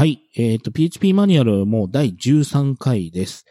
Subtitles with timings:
[0.00, 0.22] はい。
[0.34, 3.44] えっ、と、PHP マニュアルも第13回です。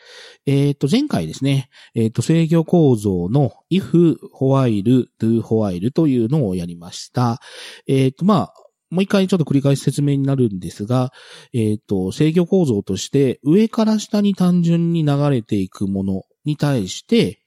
[0.47, 7.39] えっ、と、前回ですね、えっ、と、制御構造の if, while, do, while というのをやりました。
[7.87, 8.53] えっ、と、まあ、
[8.89, 11.11] もう一回ちょっと繰り返し説明になるんですが、
[11.53, 17.43] えっ、と、制御構造として上から下に単純に流れていくものに対して、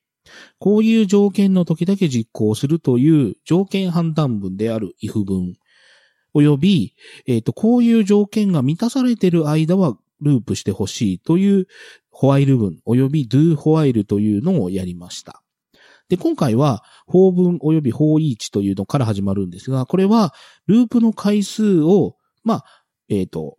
[0.60, 5.54] こういう条件の時だけ実行するという条件判断文である if 文、
[6.34, 6.94] および、
[7.26, 11.66] えっ、と、こういう条件が満たされている間はループしてほしいという
[12.10, 15.42] ホワイル文、および do ホワイルというのをやりました。
[16.08, 20.34] で、今回は、法文および法位置というのから始まるんですが、これは、
[20.66, 22.64] ループの回数を、まあ、
[23.08, 23.56] えっ、と、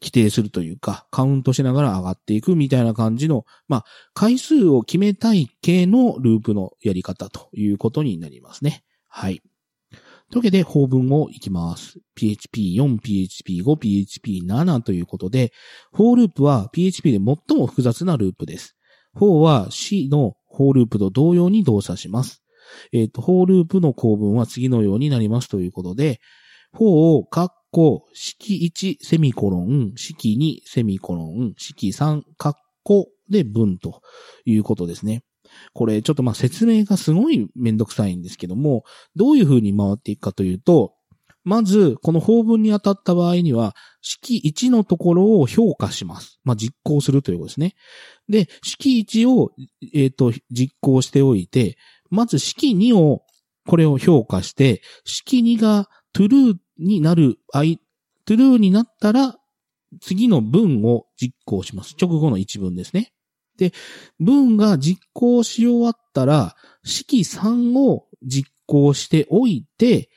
[0.00, 8.82] 規定するというか、カウントしながら上がっていくみたいな感じの、まあ、回数を決めたい系のループのやり方ということになりますね。
[9.08, 9.42] はい。
[10.30, 11.98] というわけで、法文をいきます。
[12.18, 13.64] PHP4、PHP5、
[14.44, 15.52] PHP7 ということで、
[15.92, 18.76] for ループは PHP で最も複雑なループです。
[19.14, 22.42] for は C の for ループと同様に動作します。
[22.92, 26.20] えっ、と、for ループの構文は次のようになりますということで、
[26.72, 34.00] for を、カッコ、式1、セミコロン、式2、セミコロン、式3、カッコで文と
[34.44, 35.22] いうことですね。
[35.72, 38.84] これちょっとまあ説明がすごいめんどくさいんですけども、
[39.16, 40.94] どういう風に回っていくかというと、
[41.44, 46.40] まず、この法文に当たった場合には、式1のところを評価します。
[46.42, 47.74] まあ、実行するということですね。
[48.30, 49.52] で、式1を、
[49.92, 51.76] えっ、と、実行しておいて、
[52.10, 53.22] まず式2を、
[53.66, 57.78] これを評価して、式2が true になる、I、
[58.26, 59.36] true になったら、
[60.00, 61.94] 次の文を実行します。
[62.00, 63.12] 直後の一文ですね。
[63.58, 63.72] で、
[64.18, 70.10] 文が実行し終わったら、式3を実行しておいて、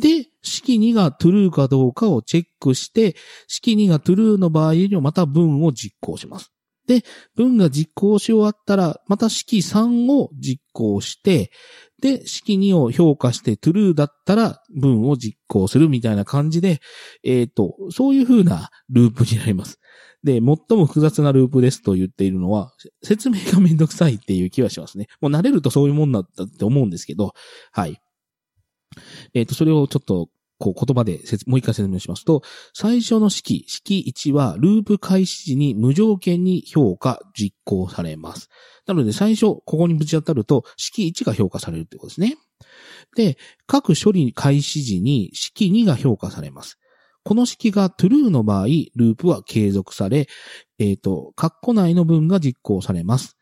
[0.00, 3.14] で、式2が true かどうかをチェックして、
[3.46, 6.52] 式2が true の場合にはまた文を実行します。
[6.86, 7.02] で、
[7.34, 11.50] 文が実行し終わったら、また式3を実行して、
[12.00, 16.80] で、式2を評価して true だったら文を実行するみたいな感じで、
[17.22, 19.78] えっ、と、そういう風なループになります。
[20.24, 20.40] で、最
[20.78, 25.06] も複雑なループですと言っているのは、説明がめんどくさいっていう気はしますね。
[25.20, 27.34] もう慣れるとそういうもんだったって思うんですけど、
[27.72, 28.00] はい。
[29.34, 32.42] えっ、と、それをちょっと、こう言葉で説もう一回説明しますと、
[32.72, 38.48] 最初の式、式1はループ開始時に無条件に評価、実行されます。
[38.86, 42.38] なので最初、ここにぶち当たると、式1が評価されるということですね。
[43.16, 43.36] で、
[43.66, 46.78] 各処理開始時に式2が評価されます。
[47.24, 50.28] この式が true の場合、ループは継続され、
[50.78, 53.36] えっ、と、括弧内の文が実行されます。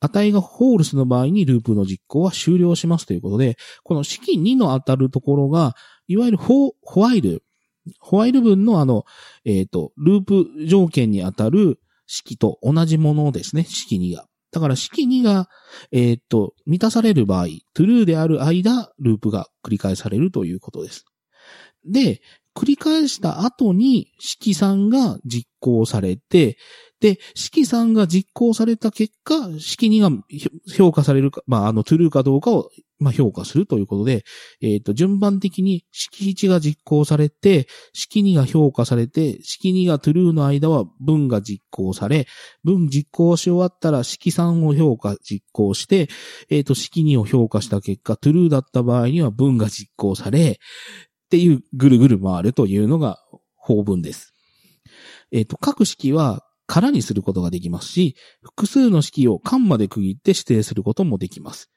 [0.00, 5.76] 値が false の場合にループの実行は終了しますということで、この式2の当たるところが、
[6.08, 7.44] いわゆるホホワイル、
[8.00, 9.04] ホワイル文のあの、
[9.44, 14.26] えっ、と、ループ条件に当たる式と同じものですね、式2が。
[14.50, 15.48] だから式2が、
[15.92, 17.46] えっ、と、満たされる場合、
[17.76, 21.04] true である間、ループが繰り返されるということです。
[21.84, 22.20] で、
[22.56, 26.56] 繰り返した後に式3が実行されて、
[27.00, 30.10] で、式3が実行された結果、式2が
[30.76, 34.24] 評価されるか、まあ、あの、true かどうかを、まあ、評価するということで、
[34.60, 42.26] えっ、と、順番的に式1が実行されて、式2が評価されて、式2が true の間は文が実行され、
[42.64, 46.10] 文実行し終わったら式3を評価、実行して、
[46.50, 50.60] えっ、と、式2を評価した結果、true だった場合には文が実行され、
[51.30, 53.20] っていうぐるぐる回るというのが
[53.54, 54.34] 法文です。
[55.30, 61.70] えっ、と、各式は空にすることができますし、複数の式をカンマで区切って指定することもできます。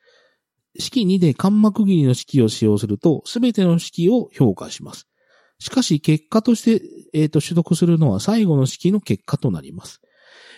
[0.80, 5.08] 式2でカンマ区切りの式を使用すると、すべての式を評価します。
[5.59, 10.02] しかし、結果として、えっ、と、取得するのは最後の式の結果となります。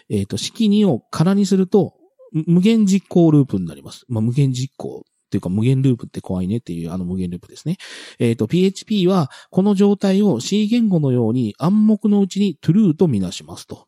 [0.09, 1.95] えっ、と、式2を空にすると、
[2.31, 4.05] 無限実行ループになります。
[4.07, 7.77] まあ、無限実行っていうか無限ループって怖いねっていうあの無限ループですね。
[8.19, 13.87] えっ、と、PHP はこの状態を C 言語のように暗黙のうちに true とみなしますと。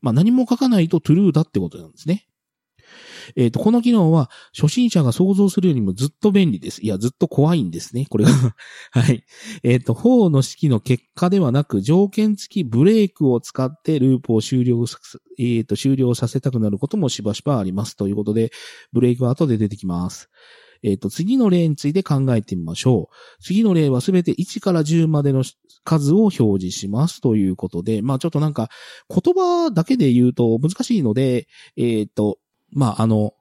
[0.00, 2.26] まあ何も書かないと true だってことなんですね。
[3.34, 6.82] えっ、と、この機能は初心者が想像するよりもずっと便利です。
[6.82, 8.06] いや、ずっと怖いんですね。
[8.08, 8.30] これが。
[8.92, 9.24] はい。
[9.64, 14.98] えっ、と、法の式の結果ではなく、条件付きブレークを使ってループを終了さ、
[15.38, 17.96] えっ、と、終了させたくなることもしばしばあります。
[17.96, 18.52] ということで、
[18.92, 20.30] ブレークは後で出てきます。
[20.82, 23.42] えっ、と、次の例について考えてみましょう。
[23.42, 25.44] 次の例はすべて1から10までの
[25.84, 28.68] 数を表示しますということで、まあちょっとなんか
[29.08, 31.46] 言葉だけで言うと難しいので、
[31.76, 32.38] えっ、と、
[32.70, 33.32] まああの、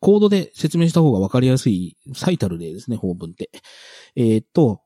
[0.00, 3.50] コードで説明した方がわかりやすい最たる例ですね、法文って。
[4.14, 4.82] えっ、と、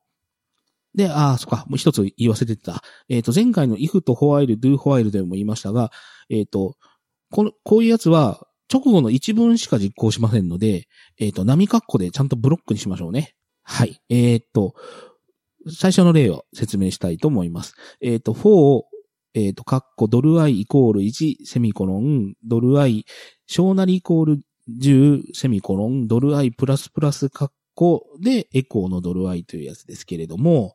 [0.94, 2.82] で、ああ、そっか、もう一つ言い忘れてた。
[3.08, 5.90] えっ、と、前回の if と while, do while でも言いましたが、
[6.28, 6.76] えっ、と、
[7.30, 10.88] この、こういうやつは、直後の一文しか実行しませんので、
[11.18, 13.34] えっ、と、波括弧でちゃんとブロックにしましょうね。
[13.62, 14.00] はい。
[14.08, 14.74] えっ、と、
[15.68, 17.74] 最初の例を説明したいと思います。
[18.00, 18.84] えっ、と、for
[19.34, 23.06] えっ、と、カッコドル i イコール1セミコロン、ドル i
[23.46, 30.74] 小なりイコール10セミコロン、ドル i プラスプラスカッコでエコーのドル i というやつですけれども、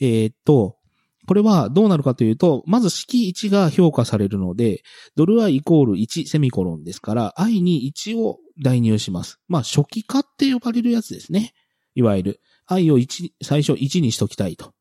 [0.00, 0.76] えっ、と、
[1.26, 4.82] これはどうなるかというと、まず式1が評価されるので、
[5.16, 9.38] ドル i イコール1セミコロンですから、i に1を代入します。
[9.48, 11.52] まあ、初期化って呼ばれるやつですね。
[11.94, 14.72] いわゆる、i を1、最初1にしときたいと。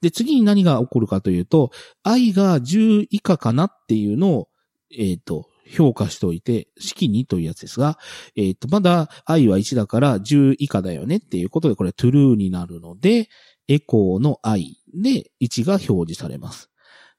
[0.00, 1.70] で、次に何が起こるかというと、
[2.02, 4.48] i が10以下かなっていうのを、
[4.90, 7.98] えっ、ー、と、評価しておいて、式2というやつですが、
[8.36, 13.28] えっ、ー、と、まだ i は1だから10以下だよねっていうことで、これ true になるので、
[13.68, 16.70] エコーの i で1が表示されます。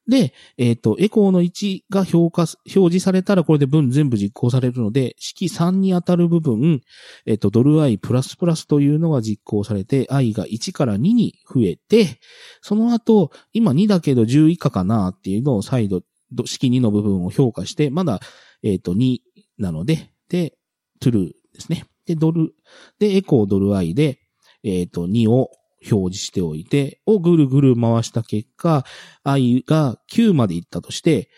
[0.07, 6.81] で、えっ、ー、と、エコーの1が評価、表示されたらこれで文全部実行されるので、式3に当たる部分、
[7.25, 12.19] えっ、ー、と、ドル i プラスプラスというのが実行されて、i が1から2に増えて、
[12.61, 16.03] その後、今2だけど10以下かなっていうのを再度、
[16.45, 18.19] 式2の部分を評価して、まだ、
[18.61, 19.19] えっ、ー、と、2
[19.57, 20.53] なので、で、
[21.01, 21.85] true ですね。
[22.05, 22.53] で、ドル、
[22.99, 24.19] で、エコードル i で、
[24.63, 25.49] えっ、と、2を
[25.89, 28.85] 表示しておいて、をぐるぐる回した結果、
[29.23, 31.29] i が9までいったとして、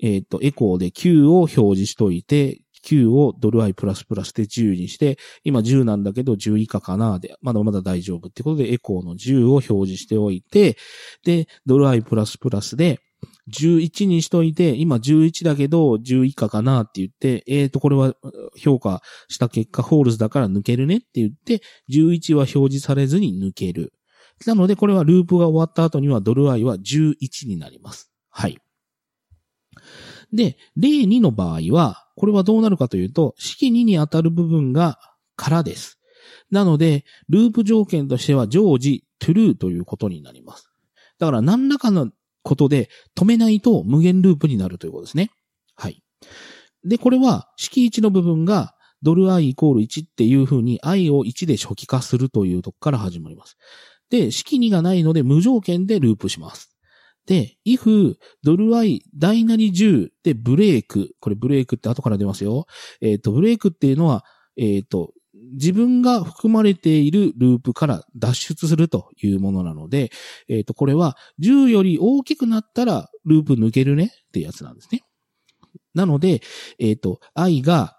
[0.00, 10.76] えっ、ー、と、エコーで9を表示しておいて、9をドル i プラスプラスで10にして、今10なんだけど10以下かなで、まだまだ大丈夫ってことでエコーの10を表示しておいて、
[11.24, 13.00] で、ドル i プラスプラスで、
[13.50, 18.14] 11にしといて、今11だけど10以下かなって言って、えっ、ー、と、これは
[18.56, 21.60] 評価した結果、ホールズだから抜けるねって言って、
[21.90, 23.92] 11は表示されずに抜ける。
[24.46, 28.12] なので、これはループが終わった後にはドル i は11になります。
[28.30, 28.58] はい。
[30.32, 34.98] で、例2の場合は、これはどうなるかというと、式2に当たる部分が
[35.36, 35.98] 空です。
[36.50, 40.70] なので、ループ条件としては常時 true ということになります。
[41.18, 42.10] だから何らかの
[42.42, 45.30] ことで止めないと無限ループになるということですね。
[45.76, 46.02] はい。
[46.84, 53.56] で、これは式1の部分がドル i イコール1っていう風に i を1で初期化するというとこから始まります。
[54.10, 56.70] で、式2がないので無条件でループします。
[57.26, 61.14] で、if ドル i 大なり10でブレーク。
[61.20, 62.66] これブレークって後から出ますよ。
[63.00, 64.24] えっ、ー、と、ブレークっていうのは、
[64.56, 65.12] えっ、ー、と、
[65.52, 70.10] 自分が含まれているループから脱出するというものなので、
[70.48, 75.02] えっ、ー、と、これは10より大きくなったらループ抜けるねってやつなんですね。
[75.94, 76.40] なので、
[76.78, 77.96] えっ、ー、と、i が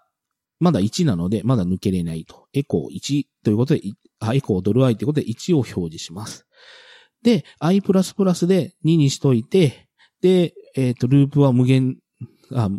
[0.60, 2.46] まだ1なので、まだ抜けれないと。
[2.52, 3.82] エコー1ということで、
[4.20, 6.46] あ、エコードル i ということで1を表示します。
[7.22, 7.80] で、i++
[8.46, 9.88] で2にしといて、
[10.20, 11.98] で、えっ、ー、と、ループは無限、
[12.52, 12.70] あ、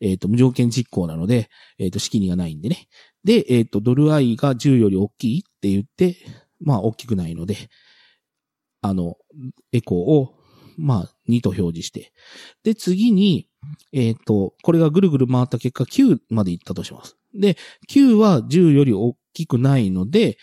[0.00, 1.48] えっ、ー、と、無条件実行なので、
[1.78, 2.88] えっ、ー、と、式にがないんでね。
[3.24, 6.16] で、えっ、ー、と、ドル i が10より大きいって言って、
[6.60, 7.56] まあ、大きくないので、
[8.80, 9.16] あの、
[9.72, 10.34] エコーを、
[10.76, 12.12] まあ、2と表示して。
[12.64, 13.48] で、次に、
[13.92, 17.16] えっ、ー、と、これがぐるぐる回った結果9までいったとします。
[17.34, 17.56] で、
[17.90, 20.36] 9は10より大きくないので、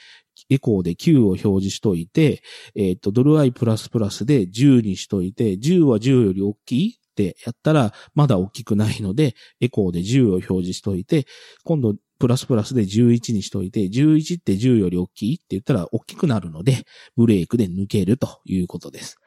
[0.50, 2.42] エコーで9を表示しといて、
[2.76, 11.26] えっ、ー、と、ドル i プラスプラスで10にしといて、10は10より大きいってやったら、まだ大きくないので、エコーで10を表示しといて、
[11.64, 16.86] 今度プラスプラスで11にしといて、11って10より大きいって言ったら大きくなるので、
[17.16, 19.18] ブレークで抜けるということです。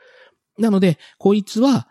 [0.59, 1.89] なので、こいつは、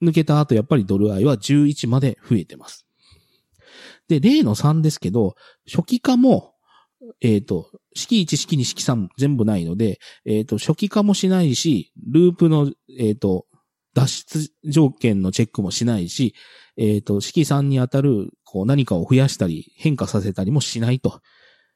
[0.00, 2.86] 抜けた後やっぱりドルアイは11まで増えてます。
[4.06, 5.34] で、例の3ですけど、
[5.68, 6.54] 初期化も、
[7.20, 13.46] えっ、ー、と、式1、式2、式3全部ないので、えっ、ー、と、初期化もしないし、ループの、えっ、ー、と、
[13.98, 16.34] 脱出条件のチェックもしないし、
[16.76, 21.20] えっ、ー、と、式3にあたる、こう何かを増やしたり変化させたりもしないと。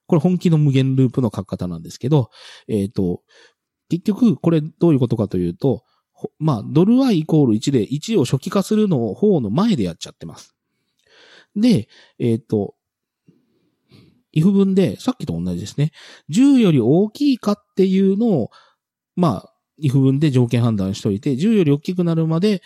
[0.07, 2.31] これ本気の無限ループの書き方なんですけど、
[2.69, 3.23] えっ、ー、と、
[3.89, 5.83] 結局、これどういうことかというと、
[6.39, 10.55] まあ、ドル i イコール1で1を初期化するのを方の前でやっちゃってます。
[11.57, 11.89] で、
[12.21, 12.77] えっ、ー、と、
[14.35, 15.91] if 文で、さっきと同じですね。
[16.31, 18.51] 10より大きいかっていうのを、
[19.17, 19.52] まあ、
[19.83, 22.63] if 文で条件判断しといて、10より大きくなるまで、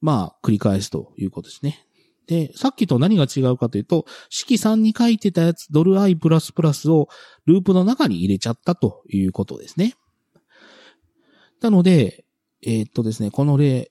[0.00, 1.86] まあ、繰り返すということですね。
[2.26, 6.16] で、さっきと何が違うかというと、式3に書いてたやつ、ドル i++
[6.92, 7.08] を
[7.46, 9.94] ループの中に入れちゃったということですね。
[11.60, 12.24] なので、
[12.62, 13.90] えー、っとですね、この例、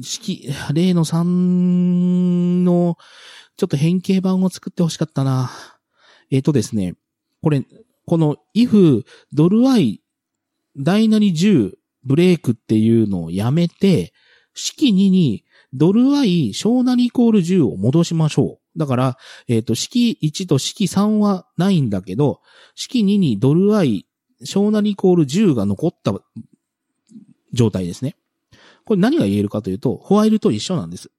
[0.00, 2.96] 式、例の3の、
[3.56, 5.50] ちょっと変形版を作ってほしかったな。
[6.30, 6.94] えー、っとですね、
[7.42, 7.64] これ、
[8.06, 10.00] この if ドル i
[10.76, 14.12] 大なり10ブレイクっていうのをやめて、
[14.54, 18.78] 式2にドル i 小なりイコール10を戻しましょう。
[18.78, 19.16] だから、
[19.48, 22.40] えっ、ー、と、式1と式3はないんだけど、
[22.74, 24.06] 式2にドル i
[24.44, 26.14] 小なりイコール10が残った
[27.52, 28.16] 状態ですね。
[28.84, 31.10] これ何が言えるかというと、ホワイルと一緒なんです。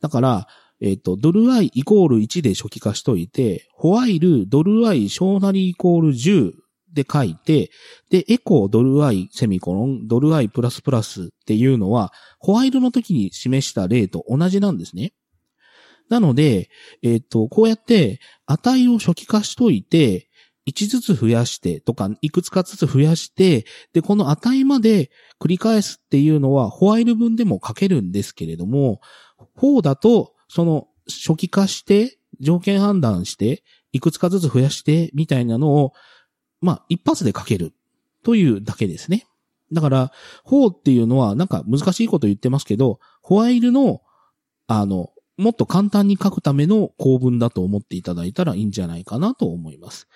[0.00, 0.48] だから、
[0.80, 6.52] えっ、ー、と、ドル i イイコール1で初期化しといて、ホワイルドル i 小なりイコール10
[6.92, 7.70] で書いて、
[8.10, 15.12] で、エコードル i セミコロン、ドル i プラスプラスっていうのは、ホワイルの時に示した例と同じなんですね。
[16.08, 16.68] なので、
[17.02, 20.28] えっ、ー、と、こうやって値を初期化しといて、
[20.68, 29.00] 1ずつ増やしてとか、いくつかずつ増やして、で、この値まで繰り返すっていうのは、ホワイル分でも書けるんですけれども、
[29.56, 35.92] 4だと、その初期化して、条件判断して、いくつかずつ増やして、みたいなのを、
[36.60, 37.72] まあ、一発で書ける
[38.22, 39.26] というだけですね。
[39.72, 40.12] だから、
[40.46, 44.02] 4っていうのはなんか難しいこと言ってますけど、ホワイルの、
[44.66, 50.06] あの、もっと簡単に書くための構文だと思っていただいたらいいんじゃないかなと思います。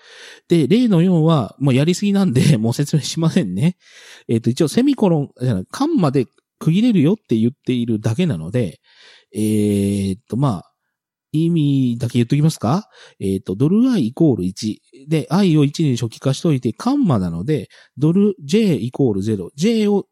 [0.48, 3.78] で、例の4は、もうやりすぎなんで、 もう説明しませんね。
[4.28, 6.26] えっ、ー、と、一応セミコロン、じゃない、間まで
[6.58, 8.80] 区切れるよって言っているだけなので、
[9.32, 10.73] えー、っと、まあ、
[11.42, 12.88] 意味だけ言っときますか？
[13.20, 14.78] えっ、と、ドル i イコール1。
[15.08, 19.50] で、i を1に初期化しといて、カンマなので、ドル j イコール0。
[19.56, 20.06] j を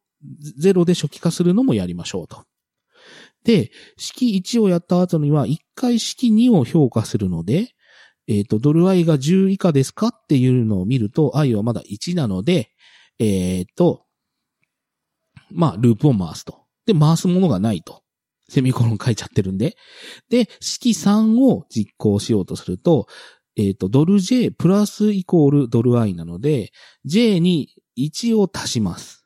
[0.61, 2.45] 0で初期化するのもやりましょうと。
[3.45, 7.71] で、式1をやった後には、1回式2を評価するので、
[8.29, 12.71] えっ、ー、と、ドル i が10以下ですかっていうのを見ると、i はまだ1なので、
[13.19, 14.05] えっ、ー、と、
[15.50, 16.62] まあ、ループを回すと。
[16.87, 18.02] で、回すものがないと。
[18.53, 19.77] セミコロン書いちゃってるんで。
[20.29, 23.07] で、式3を実行しようとすると、
[23.57, 26.71] えっ、ー、と、ドル J プラスイコールドル I なので、
[27.07, 29.25] J に1を足します。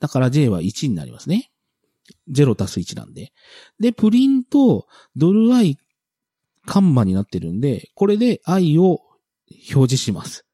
[0.00, 1.52] だから J は1になりますね。
[2.32, 3.32] 0足す1なんで。
[3.78, 5.78] で、プリント、ドル i
[6.66, 8.98] カンマになってるんで、これで i を
[9.72, 10.44] 表示します。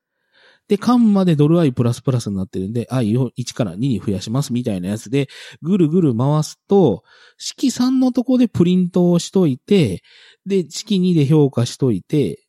[0.69, 5.29] で、カンマでドル i プラスプラスになってるんで、i を1から2に増やしますみたいなやつで、
[5.63, 7.03] ぐるぐる回すと、
[7.39, 10.03] 式3のとこでプリントをしといて、
[10.47, 12.45] で、式2で評価しといて、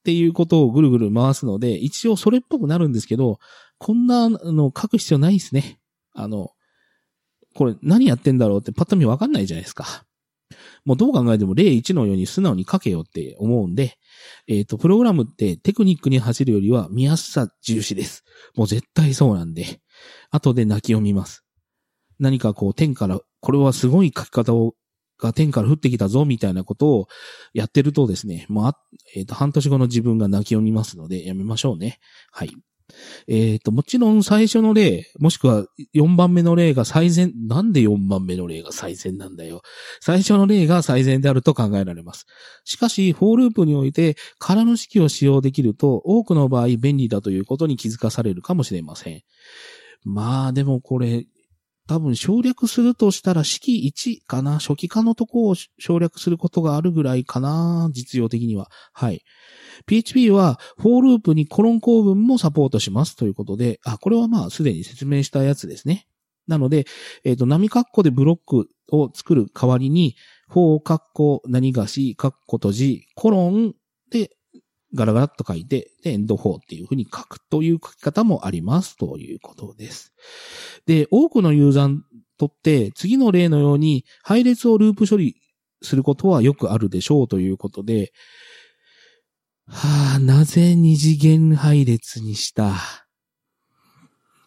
[0.00, 3.38] っていうことをぐるぐる回すので、一応それっぽくなるんですけど、
[3.78, 5.78] こんなの書く必要ないですね。
[6.14, 6.50] あの、
[7.54, 10.04] これ何やってんだろうってパッと見わかんないじゃないですか。
[10.84, 13.96] もうどう考えても例1のように素直に書けよって思うんで、
[14.48, 18.24] えっ、ー、と、プログラムってテクニックに走るよりは見やすさ重視です。
[18.56, 19.80] もう絶対そうなんで、
[20.30, 21.44] 後で泣き読みます。
[22.18, 24.74] 何かこう天から、これはすごい書き方を
[25.20, 27.08] が天から降ってきたぞ、みたいなことを
[27.52, 28.72] やってるとですね、もう、
[29.14, 31.98] えっ、ー、と、半年後の自分が泣き読みますので、やめましょうね。
[32.32, 32.56] はい。
[33.28, 39.62] えっ、ー、と、もちろん最初の例、もしくは4番目の例が最善、なんで4番目の例が最善なんだよ。
[40.00, 42.26] 最初の例が最善であると考えられます。
[42.64, 49.22] しかし、フォーループにおいて空の式を使用できると、多くの場合便利だということに気づかされるかもしれません。
[50.04, 51.26] まあ、でもこれ、
[51.90, 58.70] 多分省略するとしたら式1かな初期化のとこを省略することがあるぐらいかな実用的には。
[58.92, 59.24] はい。
[59.86, 66.06] PHP は、フォーループにコロン構文もサポートしますということで、あ、これはまあ、すでに説明したやつですね。
[66.46, 66.86] なので、
[67.24, 70.14] えっ、ー、と、波括弧でブロックを作る代わりに、
[70.48, 73.74] フォー括弧何がし、括弧閉じ、コロン
[74.12, 74.30] で、
[74.94, 80.12] ガラガラっと書いて、で、 endfor っていうふうに書くという書き方もありますということです。
[80.86, 82.00] で、多くのユーザーに
[82.38, 85.36] とって、次の例のように配列をループ処理
[85.82, 88.12] することはよくあるでしょうということで、
[89.66, 92.74] はあ、なぜ二次元配列にした？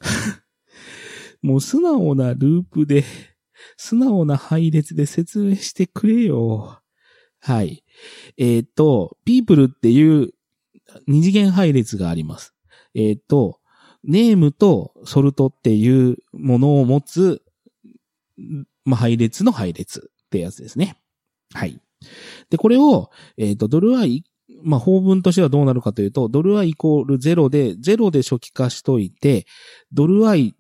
[1.42, 3.06] もう素直なループで、
[3.78, 6.82] 素直な配列で説明してくれよ。
[7.40, 7.83] はい。
[8.38, 10.34] えっ、ー、と、people っていう
[11.08, 12.54] 二次元配列があります。
[12.94, 13.60] えっ、ー、と、
[14.04, 17.42] ネームとソルトっていうものを持つ、
[18.86, 20.98] まあ、配列の配列ってやつですね。
[21.54, 21.80] はい。
[22.50, 24.06] で、これを、えっ、ー、と、ドルは
[24.64, 29.46] まあ、法文としてはどうなるかというと、ドル i イコール0で、0で初期化しといて、
[29.92, 30.56] ドル i、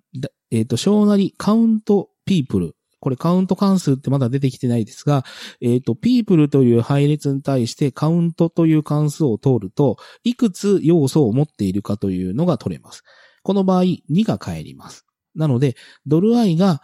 [0.51, 2.75] えっ、ー、と、小なりカウントピープル。
[3.03, 5.25] これカウント関数ってまだ出てきてないですが、
[5.59, 13.03] えっ、ー、と、ピープルという配列に対してカウントという関数を通ると、いくつ要素を持っているかというのが取れます。
[13.43, 15.05] この場合、2が返ります。
[15.35, 16.81] なので、ドル i が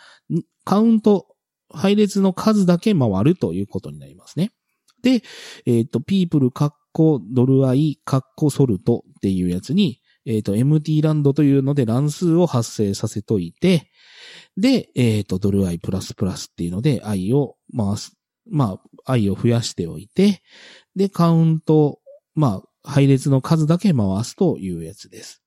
[0.65, 1.25] カウント、
[1.69, 4.51] 配列の数だけ回るということになりますね。
[5.01, 5.23] で、
[5.65, 13.89] えっ、ー、と、people カッコドルアイカッコソルトっていうやつに、えっ、と、MT ランドというので乱数を発生させといて、
[14.59, 18.17] で、えっ、と、ドル i プラスプラスっていうので i を回す。
[18.49, 20.41] まあ、i を増やしておいて、
[20.95, 21.99] で、カウント、
[22.35, 25.41] まあ、配列の数だけ回すというやつです。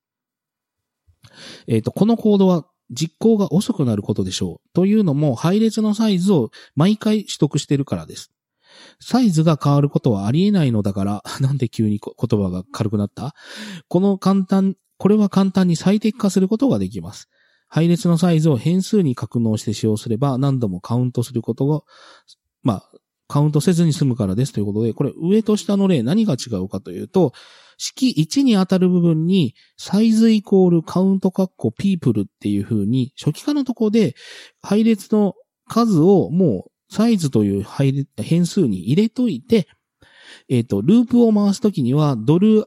[1.66, 4.68] えっ、と、このコードは実行が遅くなることでしょう。
[4.72, 8.32] というのも、配列のサイズを毎回取得してるからです。
[9.00, 13.34] サイズが変わることはありえないのだから、 なんで急に言葉が軽くなった？
[13.88, 17.28] この簡単、これは簡単に最適化することができます。
[17.72, 21.80] 配列のサイズを変数に格納して使用すれば何度もカウントすることが、
[22.62, 22.90] まあ、
[23.28, 27.32] カウントせずに済むからですということで、これ上と下の例何が違うかというと、
[27.78, 34.16] 式1に当たる部分に、サイズイコールカウントカッコピープルっていう風に、初期化のとこで、
[34.60, 35.34] 配列の
[35.66, 39.66] 数をもう、サイズという配変数に入れといて、
[40.50, 42.66] えっ、ー、と、ループを回すときには、ドル、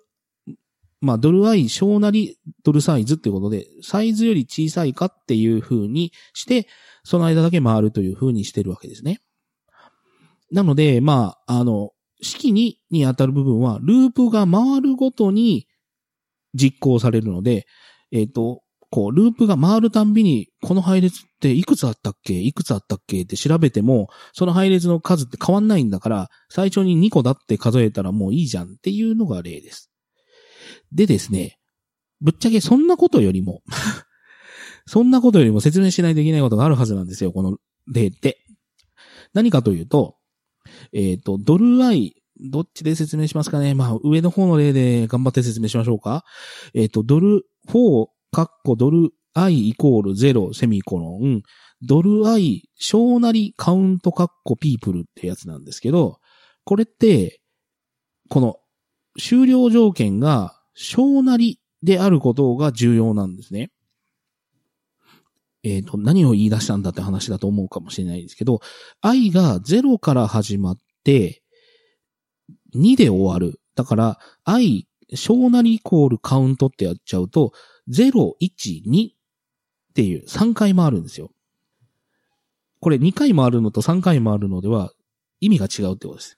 [1.05, 6.67] まあ、ドル i 小なりドルサイズっていうことで、サイズより小さいかっていう風にして、
[7.03, 9.19] その間だけ回るという風にしてるわけですね。
[10.51, 11.91] なので、まあ、あの、
[12.23, 15.67] 式に、に当たる部分は、ループが回るごとに
[16.55, 17.67] 実行されるので、
[18.11, 22.33] えっ、ー、と、こう、ループが回るたんびに、この配列っていくつあったっけ？
[22.33, 23.21] いくつあったっけ？
[23.21, 29.91] って調べても、その配列の数って変わんないんだから、最初に2個だって数えたらもういいじゃんっていうのが例です。
[30.91, 31.59] でですね、
[32.21, 33.61] ぶっちゃけそんなことよりも
[34.87, 37.57] そんなことよりも説明しないといけないことがあるはずなんですよ、この
[37.87, 38.39] 例って。
[39.33, 40.17] 何かというと、
[40.93, 43.73] えっ、ー、と、ドル i、どっちで説明しますかね？
[43.73, 46.23] まあ、上の方の例で頑張って説明しましょうか。
[46.73, 51.43] えっ、ー、と、ドル4、カッコドル i イコール0、セミコロン、
[51.81, 56.19] ドル i 小なりカウントカッコピープルってやつなんですけど、
[56.63, 57.41] これって、
[58.29, 58.57] この
[59.19, 63.71] 終了条件が小なりであることが重要なんですね。
[65.63, 68.59] えっ、ー、と、何を言い出したんだって話だと思うかもしれないですけど、
[69.01, 71.41] i が0から始まって、
[72.75, 73.59] 2で終わる。
[73.73, 77.51] だから、i、小なりイコールカウントってやっちゃうと、
[77.89, 79.13] 0、1、2っ
[79.95, 81.31] ていう3回回るんですよ。
[82.79, 84.91] これ2回回るのと3回回るのでは
[85.39, 86.37] 意味が違うってことです。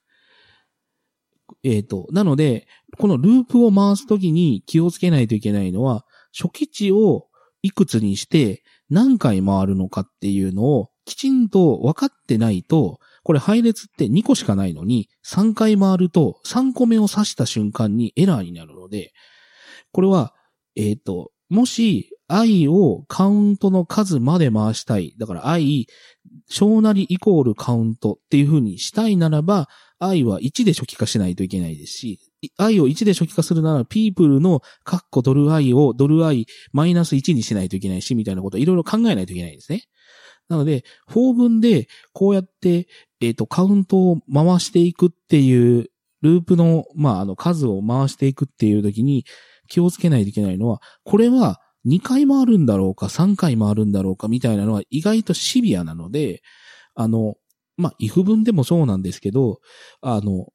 [1.64, 6.06] えっ、ー、と、なので、このループを回すときに気をつけないといけないのは、
[6.38, 7.28] 初期値を
[7.62, 19.12] いくつにして、何回回るのかっていうのをきちんと分かってないと、これ配列って2個しかないのに、3回回ると3個目を指した瞬間にエラーになるので、
[19.92, 20.34] これは、
[20.76, 25.16] えっ、ー、と、もし i をカウントの数まで回したい。
[25.18, 25.88] だから i、
[26.50, 32.20] 小なりイコールカウントっていう風にしたいならば、i は1で初期化しないといけないですし、
[32.58, 39.84] i を1で初期化するなら、people のカッコドル i をドル i マイナス1にしないといけないし、みたいなことをいろいろ考えないといけないんですね。
[40.50, 42.88] なので、法文でこうやって、
[43.20, 45.90] えっ、ー、と、カウントを回していくっていう、
[46.22, 49.26] ループの、まあ、あの、数を回していくっていう時に
[49.68, 56.42] 気をつけないといけないのは、これは2回回るんだろうか、3回回るんだろうか、みたいなのは意外とシビアなので、
[56.96, 57.36] あの、
[57.78, 59.60] まあ、if 文でもそうなんですけど、
[60.02, 60.48] あの、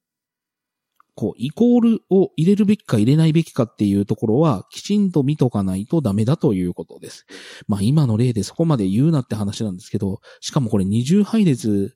[1.15, 7.27] こう、イコールを入れるべきか入れないべきかっていうところは、きちんと見とかないとダメだということです。
[7.69, 11.95] まあ今の例でそこまで言うなって話なんですけど、しかもこれ二重配列、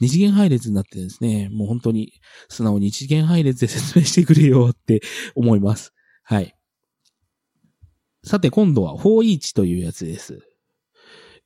[0.00, 2.12] 二次元配列になってですね、もう本当に
[2.48, 5.00] 素直に一次元配列で説明してくれよって
[5.34, 5.92] 思います。
[6.22, 6.54] はい。
[8.24, 10.38] さて今度は for each というやつです。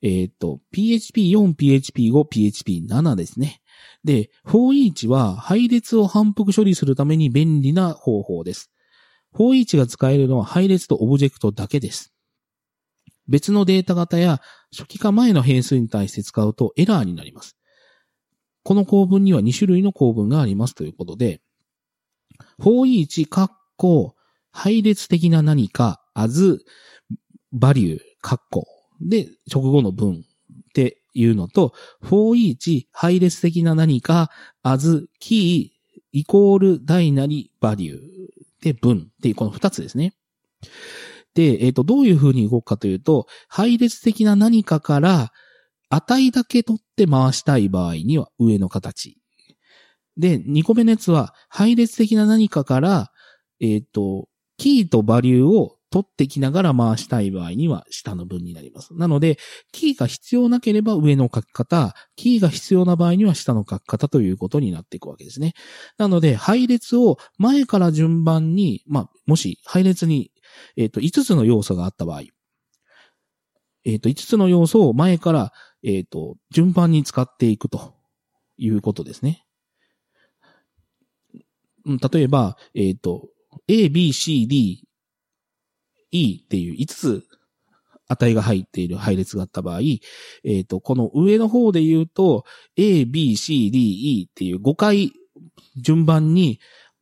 [0.01, 3.61] えっ、ー、と、PHP4、PHP5、PHP7 ですね。
[4.03, 8.71] で、for each は配列を反復処理するために便利な方法です。
[9.35, 12.13] for each が使えるのは配列とオブジェクトだけです。
[13.27, 17.57] 別のデータ型や初期化前の変数に対して使うとエラーになります。
[18.63, 21.41] この構文には2種類の構文がありますということで、
[22.61, 24.15] for each 括弧
[24.51, 26.59] 配列的な何か as
[27.53, 34.29] value 括弧で直後の文っていうのと、for each 配列的な何か
[34.63, 35.71] as key
[36.11, 37.99] イコール大なり value
[38.61, 40.13] で文っていうこの二つですね。
[41.33, 45.31] で、えっ、ー、と、どういう風に動くかというと、配列的な何かから
[45.89, 49.19] 値だけ取って回したい場合には上の形。
[50.17, 53.11] で、2個目のやつは配列的な何かから、
[53.59, 58.93] えっ、ー、と、キーとバリューを取ってきながら回したい場合には下の文になります。
[58.93, 59.37] なので、
[59.71, 65.53] キーが必要なければ上の書き方、キーが必要な場合には下の書き方ということになっていくわけですね。
[65.97, 70.31] なので、配列を前から順番に、まあ、もし配列に
[70.75, 72.23] えっ、と、5つの要素があった場合、
[73.85, 77.95] えっ、と、5つの要素を前から、えっ、と、順番に使っていくと
[78.57, 79.45] いうことですね。
[81.85, 83.29] 例えば、えっ、と、
[83.67, 84.86] A, B, C, D,
[86.21, 87.23] E っていう5つ
[88.07, 89.79] 値が入っている配列があった場合、
[90.43, 92.45] えっ、と、この上の方で言うと、
[92.77, 95.11] A, B, C, D, E っていう5回
[95.75, 96.59] 順番に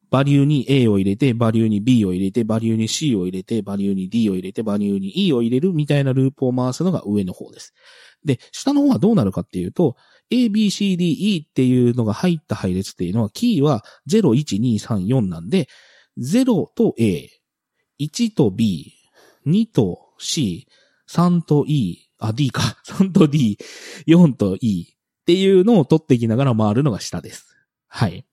[0.09, 7.73] バリューに A を入れて、バリューに B を入れて、バリューに C を入れて、バリューに D を入れて、バリューに E を入れるみたいなループを回すのが上の方です。
[8.23, 9.95] で、下の方はどうなるかっていうと、
[10.31, 15.67] A, B, C, D, E っていうのが入った配列っていうのは、キーは0、1、2、3、4なんで、
[16.17, 17.29] 0と A、
[17.99, 18.94] 1と B、
[19.45, 20.67] 2と C、
[21.09, 22.77] 3と E、あ、D か。
[22.87, 23.57] 3と D、
[24.07, 27.55] 4と E っていうのを取っていきながら回るのが下です。
[27.87, 28.25] はい。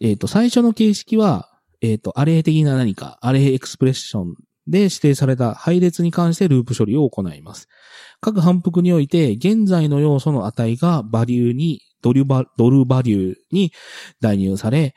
[0.00, 1.48] えっ、ー、と、最初の形式は、
[1.80, 4.34] えっ、ー、と、アレイ的な何か、アレイエクスプレッション
[4.66, 7.68] で指定された配列に関してループ処理を行います。
[8.20, 13.72] 各反復において、現在の要素の値がバリューに、ドルバ、ドルバリューに
[14.20, 14.94] 代入され、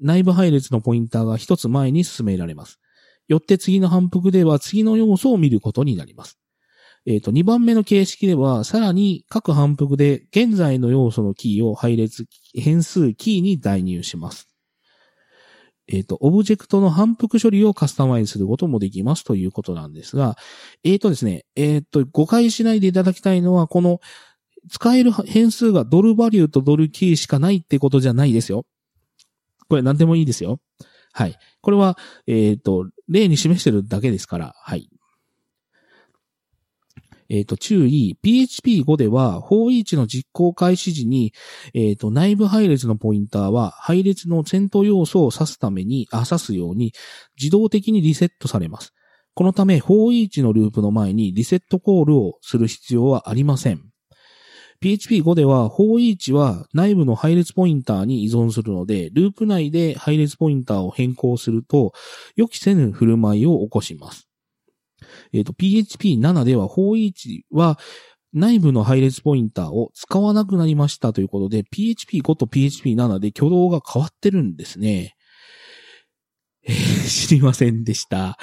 [0.00, 2.80] 内部配列のポインターが一つ前に進められます。
[3.28, 6.38] よって次の反復では次の要素を見ることになります。
[7.06, 14.48] えっ、ー、と、2番目の形式では、さらに各反復で現在の要素のキーを配列変数キーに代入します。
[15.86, 20.36] えっ、ー、と、オブジェクトの反復処理をカスタマイズすることもできますということなんですが、
[20.82, 24.00] えっ、ー、とですね、えっ、と、誤解しないでいただきたいのは、この
[24.70, 28.64] 使える変数がドルバリューとドルキーしかないってことじゃないですよ。
[29.68, 30.58] これ何でもいいですよ。
[31.16, 31.38] はい。
[31.60, 31.96] これは、
[32.26, 34.90] えっ、と、例に示してるだけですから、はい。
[37.28, 41.32] えっ、ー、と、注意、PHP5 では、方位置の実行開始時に、
[41.72, 46.92] えっ、ー、と、内部配列のポインターは、配列の先頭要素を指すために、あ、指すように、
[47.40, 48.92] 自動的にリセットされます。
[49.34, 53.93] このため、方位置のループの前にリセットコールをする必要はありません。
[54.84, 61.94] PHP5 では、方位置は内部の配列ポインターに依存するので、ループ内で配列ポインターを変更すると、
[62.36, 64.28] 予期せぬ振る舞いを起こします。
[65.32, 67.78] えっ、ー、と、PHP7 では方位置は
[68.34, 75.14] 内部の配列ポインターを使わなくなりましたということで、PHP5 と PHP7 で挙動が変わってるんですね。
[76.66, 76.74] え、
[77.08, 78.36] 知りませんでした。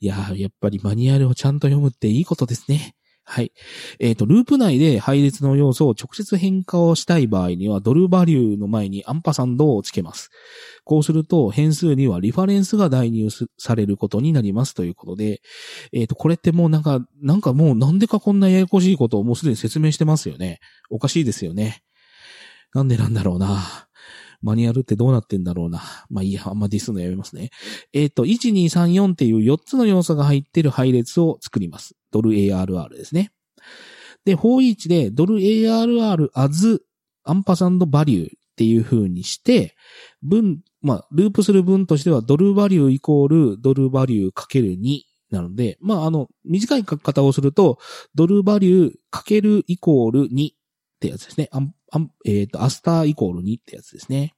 [0.00, 2.94] いや、やっぱりマニュアルをちゃんと読むっていいことですね。
[3.30, 3.52] はい。
[3.98, 10.30] えっ、ー、と、ループ内で配列の要素を直接変化をしたい場合には、ドルバリューの前にアンパサンドをつけます。
[10.84, 15.42] こうすると、変数にはリファレンスが代入されることになりますということで、
[15.92, 20.58] えっ、ー、と、これってもうなんか、なんかもうなんでかこんなややこしいことをもうすでに説明してますよね。
[20.88, 21.82] おかしいですよね。
[22.72, 23.88] なんでなんだろうな。
[24.40, 25.82] マニュアルってどうなってんだろうな。
[26.08, 27.50] まあいいや、あんまディスのやめますね。
[27.92, 31.97] えっ、ー、と、1、2、3、4っていう4つの要素が入ってる配列を作ります。
[32.10, 33.32] ドル ARR ですね。
[34.24, 36.82] で、方位置でドル ARR as
[37.24, 39.74] アンパサンドバリューっていう風にして、
[40.22, 47.78] 分、まあ、ループする分としてはドルバリューイコールドルバリューかける2なので、まあ、あの、短い書き方をすると、
[48.14, 50.56] ドルバリューかけるイコール2っ
[51.00, 51.48] てやつですね。
[51.52, 54.34] アン、アン、えっ、ー、と、アスターイコール2ってやつですね。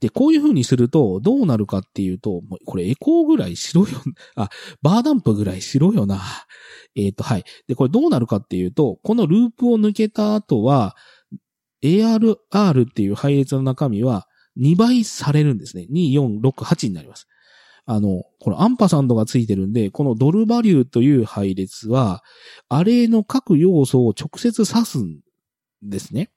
[0.00, 3.88] で、こういう風にすると、どうなるかっていうと、これエコーぐらいしろよ、
[4.36, 4.48] あ、
[4.82, 6.20] バーダンプぐらいしろよな。
[6.94, 7.44] えっ、ー、と、はい。
[7.66, 10.96] で、これどうなるかっていうと、このループを抜けた後は、
[11.82, 14.26] ARR っていう配列の中身は
[14.58, 15.86] 2倍されるんですね。
[15.90, 17.26] 2、4、6、8になります。
[17.84, 22.24] あの、このアンパサンドがついてるんで、このドルバリューという配列は、
[22.68, 25.20] アレイの各要素を直接指すん
[25.82, 26.30] ですね。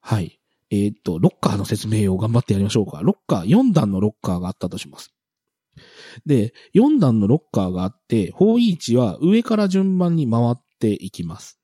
[0.00, 0.39] はい。
[0.70, 3.00] えー、っと、ロッカーの説明を頑張ってやりましょうか。
[3.02, 5.12] ロッカー、4段のロッカーがあったとします。
[6.26, 11.60] で、4段のロッカーがあって、方位置は上から順番に回っていきます。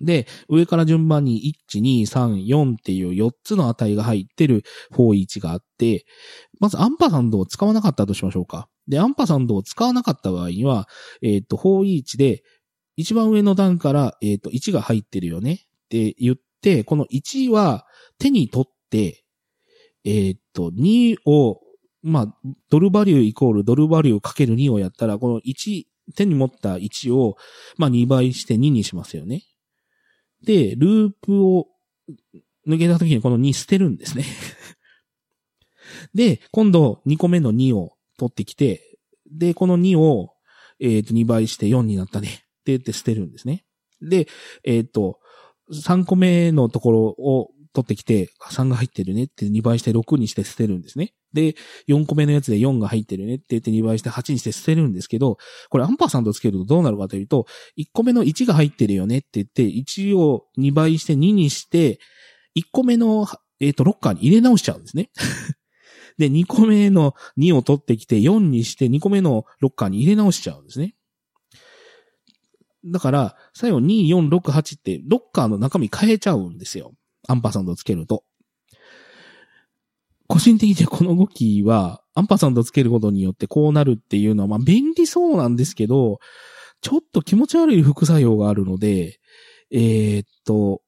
[0.00, 6.04] で、上から順番に1、2、3、4っていう4つの値が入ってる方位置があって、
[6.60, 8.68] まずアンパサンドを使わなかったとしましょうか。
[8.88, 10.88] で、アンパサンドを使わなかった場合には、
[11.22, 12.42] えっ、と、方位置で、
[12.96, 15.56] 一番上の段から、えっ、と、1が入ってるよねっ
[15.88, 16.42] て言って、
[16.84, 17.86] この1は
[18.18, 19.24] 手に取って、
[20.04, 21.60] えっ、と、2を、
[22.02, 22.36] まあ、
[22.70, 25.84] ドルバリューイコールドルバリューかける2をやったら、この1、
[26.16, 27.36] 手に持った1を、
[27.76, 29.42] まあ、2倍して2にしますよね。
[30.44, 31.68] で、ループを
[32.66, 34.24] 抜けた時にこの2捨てるんですね
[36.14, 38.98] で、今度2個目の2を取ってきて、
[39.30, 40.32] で、この2を、
[40.80, 42.28] えっ、ー、と、2倍して4になったね。
[42.28, 43.64] って言って捨てるんですね。
[44.00, 44.28] で、
[44.64, 45.20] えっ、ー、と、
[45.70, 51.14] 3個目のところを取ってきて、3が入ってるねって2倍して6にして捨てるんですね。
[51.32, 51.54] で、
[51.88, 55.38] 4個目のやつで4が入ってるねって言って2倍して8にして捨てるんですけど、
[55.70, 57.46] これアンパーサンドつけるとどうなるかというと、
[57.78, 61.98] 1個目の1が入ってるよねって言って、1を2倍して2にして、
[62.56, 63.26] 1個目の、
[63.60, 65.10] えっ、ー、と、ロッカーに入れ直しちゃうんですね。
[66.18, 70.94] で、2個目の2を取ってきて4にして2個目のロッカーに入れ直しちゃうんですね。
[72.84, 76.92] だから、最後2、4、6、8ってロッカーの中身変えちゃうんですよ。
[77.28, 78.24] アンパーサンドつけると。
[80.26, 86.18] 個人的にこの動きは、アンパーサンドつけることによってこうなるっていうのは、まあ便利そうなんですけど、
[86.80, 89.20] ちょっと気持ち悪い副作用があるので、
[89.70, 90.82] えー、っと、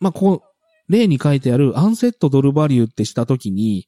[0.00, 3.86] まあ、こう、例に書いてあるアンセットドルバリューってしたときに、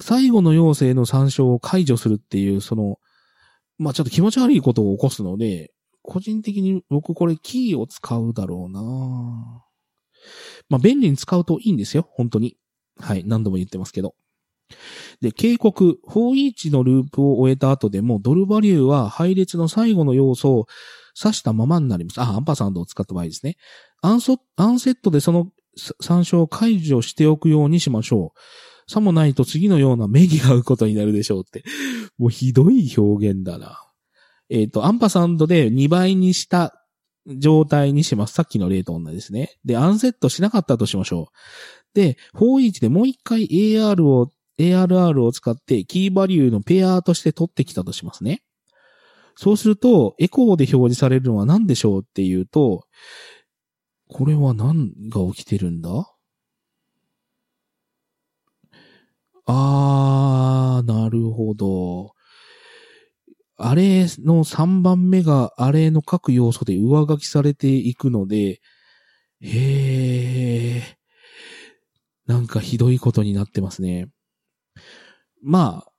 [0.00, 2.98] 最後の要請の参照を解除するっていう、その、
[3.78, 9.64] まあ、ちょっと気持ち悪いことを起こすので、個人的に僕これキーを使うだろうな
[10.68, 12.56] まあ、便利に使うといいんですよ、本当に。
[12.98, 14.14] はい、何度も言ってますけど。
[15.20, 20.66] で、警告、4イーチのループを終えた後でも、ドルバリューは配列の最後の要素を
[21.20, 22.20] 指したままになります。
[22.20, 23.56] あ、アンパサンドを使った場合ですね。
[24.00, 25.48] アンソ、アンセットでその
[26.00, 28.90] 参照を解除しておくようにしましょう。
[28.90, 31.64] さもないと次のような目に合うことになるでしょうって。
[32.18, 33.91] もうひどい表現だな。
[34.52, 36.74] えっ、ー、と、アンパサンドで2倍にした
[37.26, 38.34] 状態にします。
[38.34, 39.56] さっきの例と同じですね。
[39.64, 41.94] で、アンセットしなかったとしましょう。
[41.94, 48.42] で、41でもう一回 AR を、ARR を使ってキーバリューのペアとして取ってきたとしますね。
[49.36, 52.84] そうすると、エコーで表示されるのは何でしょうっていうと、
[54.06, 56.12] これは何が起きてるんだ？
[59.46, 62.12] あー、なるほど。
[63.64, 68.60] あれの3番目があれの各要素で上書きされていくので、
[69.40, 70.82] へー。
[72.26, 74.08] なんかひどいことになってますね。
[75.42, 75.92] まあ、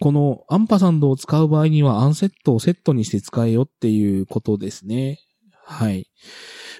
[0.00, 5.20] このアンパサンドを使う場合にはアンセットをセットにして使えよっていうことですね。
[5.64, 6.10] はい。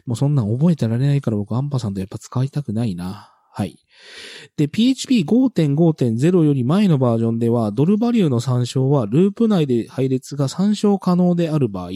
[0.07, 3.36] もうそんなん覚えてられないから僕アンパサンドやっぱ使いたくないな。
[3.57, 3.79] はい。
[4.59, 11.90] で、PHP5.5.0 より前のバージョンでは、ドルバリューの参照はループ内で配列が参照可能である場合、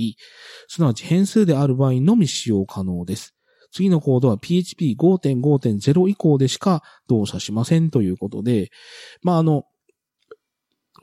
[0.68, 3.34] すなわち変数である場合のみ使用可能です。
[3.72, 8.70] 次のコードは PHP5.5.0 以降でしか動作しませんということで、
[9.22, 9.64] まあ、あの、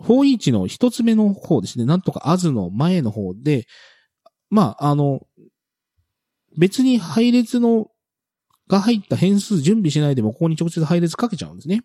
[0.02, 3.68] 41の一つ目の方ですね、なんとか as の前の方で、
[4.50, 5.20] まあ、あの、
[6.58, 7.92] 別に配列の
[8.68, 11.84] が入った変数準備しないでもここに直接配列かけちゃうんですね。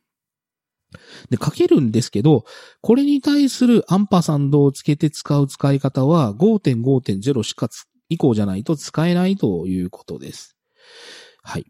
[1.30, 2.44] で、かけるんですけど、
[2.80, 7.68] これに対するアンパサンドをつけて使う使い方は5.5.0しか
[8.08, 10.56] 以降じゃないと使えないということです。
[11.42, 11.66] はい。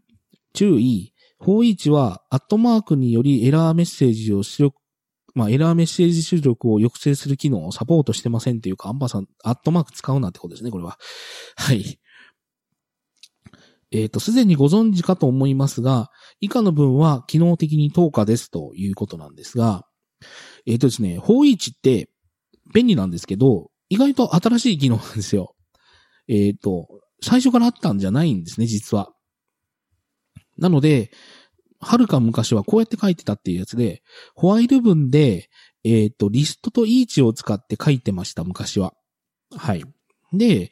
[0.55, 1.13] 注意。
[1.41, 4.77] 41は、アットマークによりエラーメッセージを出力、
[5.35, 10.99] まあ、エラーメッセージ出力を抑制する機能をサポートしてませんっていうか、アンパさん、アットマーク使うなってことですね、これは。
[11.57, 11.99] はい。
[13.93, 19.87] えっ、ー、と、すでにご存知かと思いますが、以下の文は機能的に等価ですということなんですが、
[20.67, 22.09] えっ、ー、とですね、法位置って
[22.75, 25.55] 便利なんですけど、意外と新しい機能なんですよ。
[26.27, 26.89] えっ、ー、と、
[27.21, 29.13] 最初からあったんじゃないんですね、実は。
[30.57, 31.11] なので、
[31.79, 34.03] はるか昔はこうやって書いてたっていうやつで、
[34.35, 35.51] ホワイル文で、
[35.85, 38.95] えっ、と、リストとイーチを使って書いてました、昔は。
[39.55, 39.85] はい。
[40.33, 40.71] で、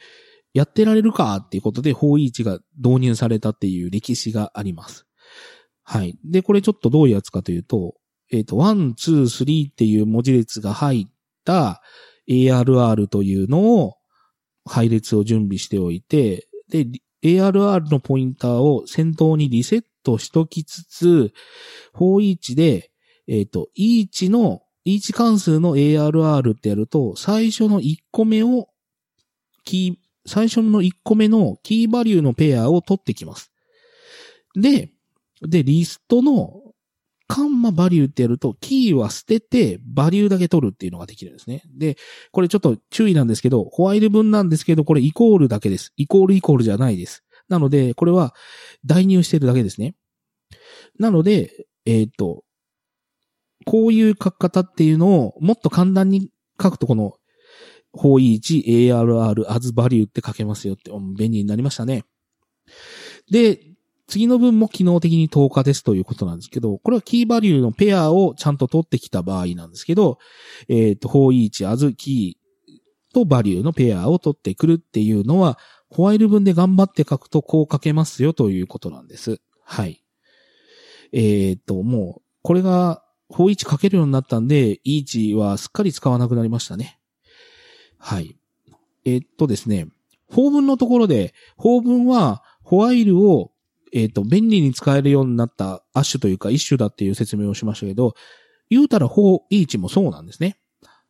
[0.53, 5.07] やってられるかっていうことで、法位置が導入されたっていう歴史があります。
[5.83, 6.19] はい。
[6.25, 7.95] で、これちょっとどういうやつかというと、
[8.33, 11.13] えっ、ー、と、1、2、3っていう文字列が入っ
[11.45, 11.83] た
[12.29, 13.97] ARR というのを
[14.65, 16.87] 配列を準備しておいて、で、
[17.23, 21.33] ARR のポインターを先頭にリセットしときつつ、
[21.93, 22.91] 方位置で、
[23.27, 28.69] えっ、ー、と、イーチの、イーチ関数の ARR ってやると、最初の1個目を
[29.65, 33.53] キー、最初の1個目のキーバリューのペアを取ってきます。
[34.55, 34.93] で、
[35.43, 36.61] で、リストの
[37.27, 41.63] カンマバリューってやると、キーは捨てて、バリューだけ取るっていうのができるんですね。
[41.73, 41.97] で、
[42.33, 45.93] これちょっと注意なんですけど、ホワイル文なんですけど、これイコールだけです。
[45.97, 47.23] イコールイコールじゃないです。
[47.49, 48.35] なので、これは
[48.85, 49.95] 代入してるだけですね。
[50.99, 52.43] なので、えっ、ー、と、
[53.65, 56.31] こういう書き方っていうのをもっと簡単に
[56.61, 57.15] 書くとこの
[57.93, 62.05] 方位1 ARR as value って書けますよって、便利になりましたね。
[63.31, 63.71] で、
[64.07, 70.19] 次の文も機能的に10日ですということなんですけど、これはキーバリューのペアをちゃんと取ってきた場合なんですけど、
[70.69, 79.41] えっ、ー、と、方位1 as キーとバリューのペアを取ってくるっていうのは、ホワイル文で頑張って書くとこう書けますよということなんです。
[79.65, 80.05] はい。
[81.13, 87.00] えっ、と、もう、これが、法位置書けるようになったんで、イーチはすっかり使わなくなりましたね。
[88.01, 88.37] はい。
[89.05, 89.87] えっとですね、
[90.29, 93.53] 法文のところで、法文は、ホワイルを、
[93.93, 98.15] えっ、と、便利に使えるようになったアッシュというか、一種だっていう説明をしましたけど、
[98.71, 100.59] 言うたら法イーチもそうなんですね。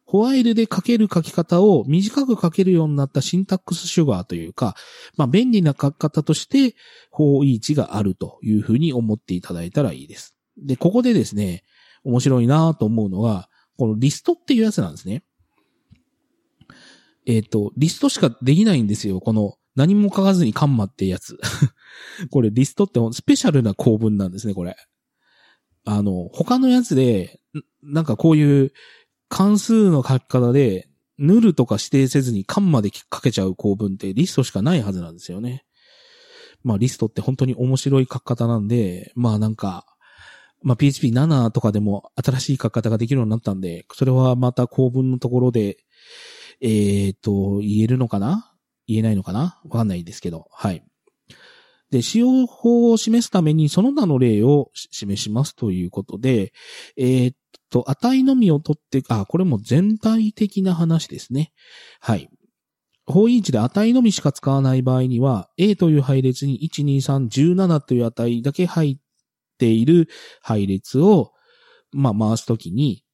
[0.04, 4.74] ホワイルで書ける書き方を短く書けるようになったシンタックスシュガーというか、
[5.16, 6.74] まあ便利な書き方として、
[7.10, 10.34] 法イーチがあるというふうに思っていただいたらいいです。
[10.56, 11.62] で、ここでですね、
[12.02, 13.48] 面白いなと思うのが、
[13.78, 15.22] このリストっていうやつなんですね。
[17.30, 19.20] えっ、ー、と、リストしかできないんですよ。
[19.20, 21.38] この何も書かずにカンマってやつ。
[22.30, 24.76] これリストってスペシャルな構文なんですね、これ。
[25.84, 27.40] あの、他のやつで、
[27.82, 28.72] なんかこういう
[29.28, 30.88] 関数の書き方で、
[31.18, 35.64] ヌルとか指定せずにカンまで書けちゃう構文ってリストしかないはずなんですよね。
[36.62, 39.86] まあリストって本当に面白い書き方なんで、まあなんか、
[40.62, 45.78] まあ PHP7 とかでも新しい書き方ができるようになったんで、それはまた構文のところで、
[46.60, 48.52] えっ、ー、と、言えるのかな？
[48.86, 49.60] 言えないのかな？
[49.64, 50.84] わかんないですけど、はい。
[51.90, 56.52] で、使用法を示すためにその他の例を示しますということで、
[56.96, 57.36] えー、っ
[57.68, 61.52] と、値のみを取って、あ、これも全体的な話ですね。
[62.00, 62.30] はい。
[63.06, 68.98] 方位置で値のみしか使わない場合には、A という配列に1、2、3、17という値だけ入っ
[69.58, 70.08] ている
[70.42, 71.32] 配列を、
[71.92, 73.04] まあ、回すときに、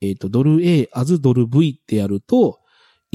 [0.00, 2.60] えっ、と、ドル A アズドル V ってやると、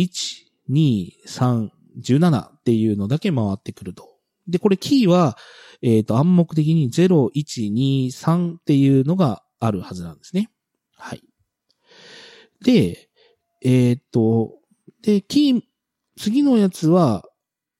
[0.03, 1.69] 1、2、3、
[2.01, 4.07] 17っていうのだけ回ってくると。
[4.47, 5.37] で、これキーは、
[5.81, 10.49] えっ、ー、と、暗黙的に0、1、2、3っていうのがあるはずなんですね。
[10.95, 11.23] はい。
[12.63, 13.09] で、
[13.61, 14.53] えっ、ー、と、
[15.01, 15.61] で、キー、
[16.17, 17.23] 次のやつは、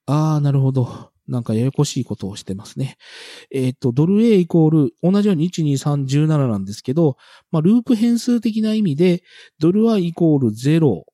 [0.06, 1.10] あー、なるほど。
[1.28, 2.96] なんかややこしいことをしてますね。
[3.52, 7.16] えっ、ー、と、ドル A イコール、同じように1、2、3、17なんですけど、
[7.52, 9.22] まあ、ループ変数的な意味で、
[9.60, 11.04] ドル I イコール0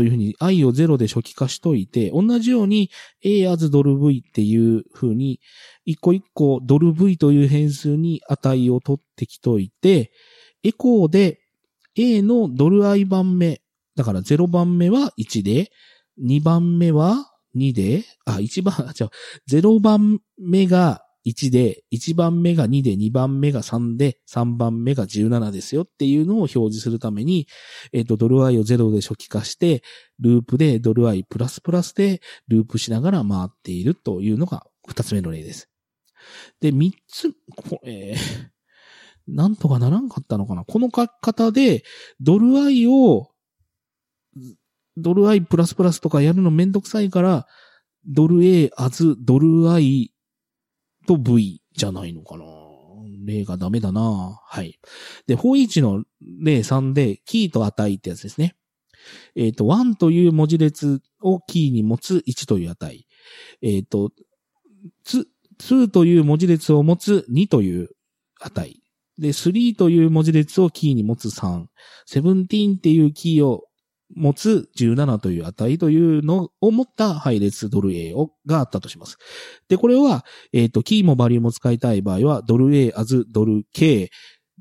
[0.00, 2.90] というふうに i を0で初期化しといて、同じように
[3.22, 5.40] a as ドル v っていうふうに、
[5.84, 10.10] 一個一個ドル v という変数に値を取ってきといて、
[10.62, 11.40] エコーで
[11.96, 13.60] a のドル i 番目、
[13.94, 15.70] だから0番目は1で、
[16.18, 19.10] 2番目は2で、あ、1番、じゃあ、
[19.50, 27.46] 0番目が1で、1番目が2で、2番目が3で、3番目が17ですよっていうのを表示するために、
[27.92, 29.82] えっ、ー、と、ドル i を0で初期化して、
[30.18, 35.68] ループでドル i プラスプラスでループしながら回っているというのが2つ目の例です。
[36.60, 37.32] で、3つ、
[37.84, 38.48] えー、
[39.28, 41.84] なんとかならんかったのかなこの書き方で、
[42.20, 43.30] ドル i を、
[44.96, 47.46] ドル i プラスプラスとかやるのめんどくさいから、
[48.06, 50.12] ドル a アズドル i
[51.10, 52.44] と V じゃないのかな
[53.26, 54.78] 例がダメだなはい。
[55.26, 56.04] で、方位置の
[56.42, 58.54] 例3で、キーと値ってやつですね。
[59.34, 63.06] えっ、ー、と、1という文字列をキーに持つ1という値。
[63.62, 64.12] えっ、ー、と、
[65.58, 67.90] 2という文字列を持つ2という
[68.40, 68.80] 値。
[69.18, 71.66] で、3という文字列をキーに持つ3。
[72.08, 73.64] 17っていうキーを
[74.16, 79.18] 持つ17という値というのを持った配列ドル A をがあったとします。
[79.68, 84.10] で、これは、えっ、ー、と、キーもバリューも使いたい場合は、ドル A アズドル K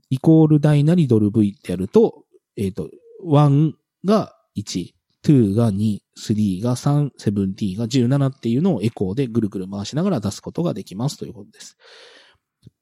[0.09, 2.25] イコール大なりドル V ってやると、
[2.57, 2.89] えっ、ー、と、
[3.25, 3.73] 1
[4.05, 11.77] が1、2が2、3が3、17が17っていうのをエコーでぐるぐる回しながら出すことができますということです。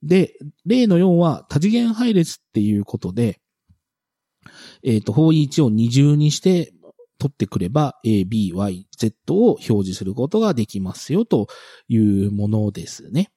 [0.03, 0.33] で、
[0.65, 3.39] 例の4は多次元配列っていうことで、
[4.83, 6.73] えっ、ー、と、方位置を二重にして
[7.19, 11.47] 取ってくれば、A, B, Y, Z を表示することができますよと
[11.87, 13.31] いうものですね。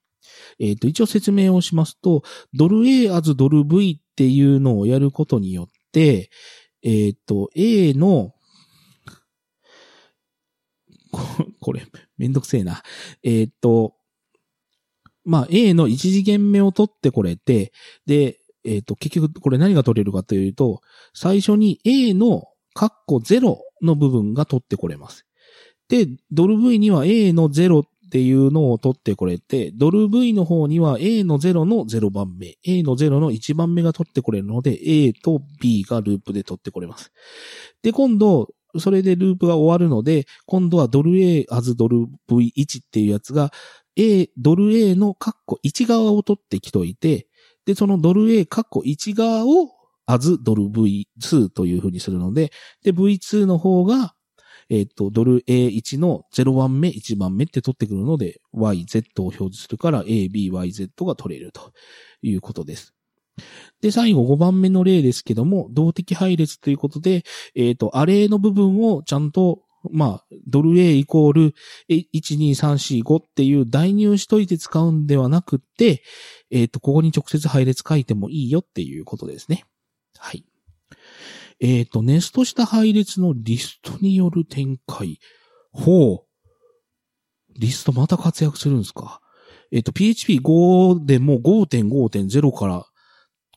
[0.59, 2.23] えっ、ー、と、一応説明をしますと、
[2.53, 6.31] ドル A as ドル V っていうのをやることによって、
[6.83, 8.35] えっ、ー、と、A の、
[11.61, 12.83] これ、めんどくせえな。
[13.23, 13.95] えっ、ー、と、
[15.25, 17.73] まあ、A の一次元目を取ってこれて、
[18.07, 20.81] で、えっ、ー、と、結局これ何が取れるかというと、
[21.15, 22.45] 最初に A の
[22.75, 25.27] カッコ0の部分が取ってこれます。
[25.89, 37.13] で、ドル V には A の0っていうのを取ってこれて、ドル V の方には A の0の0番目、A の0の1番目が取ってこれるので、A と B がループで取ってこれます。
[37.83, 38.49] で、今度、
[38.79, 43.53] それでループが終わるので、今度はドル A as ドル V1 っていうやつが、
[43.97, 47.27] A、ドル A のカッコ1側を取ってきといて、
[47.71, 49.71] で、そのドル A、カッコ1側を
[50.07, 52.51] as ドル V2 という風にするので、
[52.83, 54.15] で、V2 の方が、
[54.69, 61.73] えっ、と、ドル A1 の0番目、1番目って取ってくるので、YZ を表示するから ABYZ が取れると
[62.23, 62.93] いうことです。
[63.81, 67.23] で、最後5番目の例ですけども、動的配列ということで、
[67.55, 71.55] えっ、と、アレイの部分をちゃんと、まあ、ドル A イコール
[71.89, 76.03] 12345っていう代入しといて使うんではなくて、
[76.51, 79.65] えっ、と、ここに直接配列書いてもいいよっていうことですね。
[80.19, 80.45] はい。
[81.61, 85.19] えっ、と、ネストした配列のリストによる展開。
[85.73, 86.31] ほう。
[87.59, 89.21] リストまた活躍するんですか
[89.73, 92.87] えっ、と、PHP5 でも5.5.0から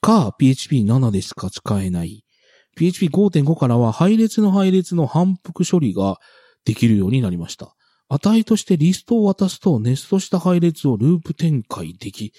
[0.03, 2.22] か、PHP7 でしか使えない。
[2.77, 6.19] PHP5.5 からは配列の配列の反復処理が
[6.65, 7.75] できるようになりました。
[8.09, 12.33] 値としてリストを渡すとネストした配列をループ展開でき、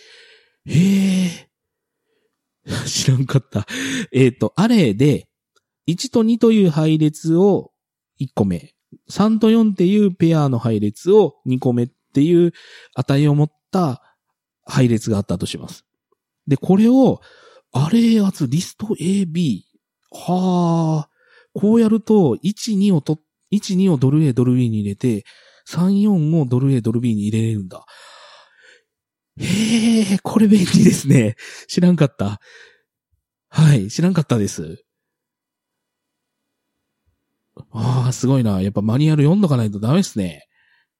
[0.66, 1.48] へえ。
[2.86, 3.66] 知らんかった。
[4.12, 5.28] えっ、と、アレイで、
[5.86, 7.72] 1と2という配列を
[8.20, 8.74] 1個目、
[9.10, 12.52] 3と4っていうペアの配列を2個目っていう
[12.94, 14.02] 値を持った
[14.64, 15.84] 配列があったとします。
[16.46, 17.20] で、これを、
[17.72, 19.62] アレイ圧リスト AB。
[20.14, 21.10] はあ、
[21.52, 23.18] こうやると、1、2をと、
[23.52, 25.24] 1、2をドル A、ドル B に入れて、
[25.68, 27.84] 3、4をドル A、ドル B に入れれるんだ。
[29.36, 31.36] へえ、これ便利ですね。
[31.66, 32.40] 知らんかった。
[33.48, 34.84] はい、知らんかったです。
[37.70, 38.62] ああ、すごいな。
[38.62, 40.46] やっぱマニュアル読んどかないとダメですね。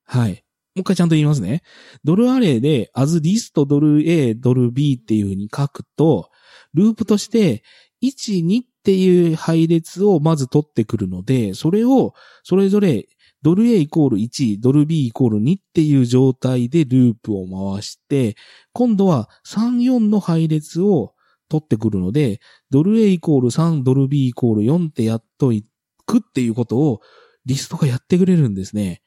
[0.05, 0.45] はい。
[0.75, 1.63] もう一回ちゃんと言いますね。
[2.03, 6.31] ドルアレイで、as list ドル A、ドル B っていう風に書くと、
[6.75, 7.63] ループとして、
[8.03, 13.09] 1、2っていう配列をまず取ってくるので、それを、それぞれ、
[13.43, 18.37] ドル A イコール1、ドル B イコール2っていう状態でループを回して、
[18.73, 21.15] 今度は3、4の配列を
[21.51, 22.41] 取ってくるので、
[22.71, 25.67] ドル A イコール3、ドル B イコール4ってやっとい
[26.07, 27.01] くっていうことを
[27.45, 29.03] リストがやってくれるんですね。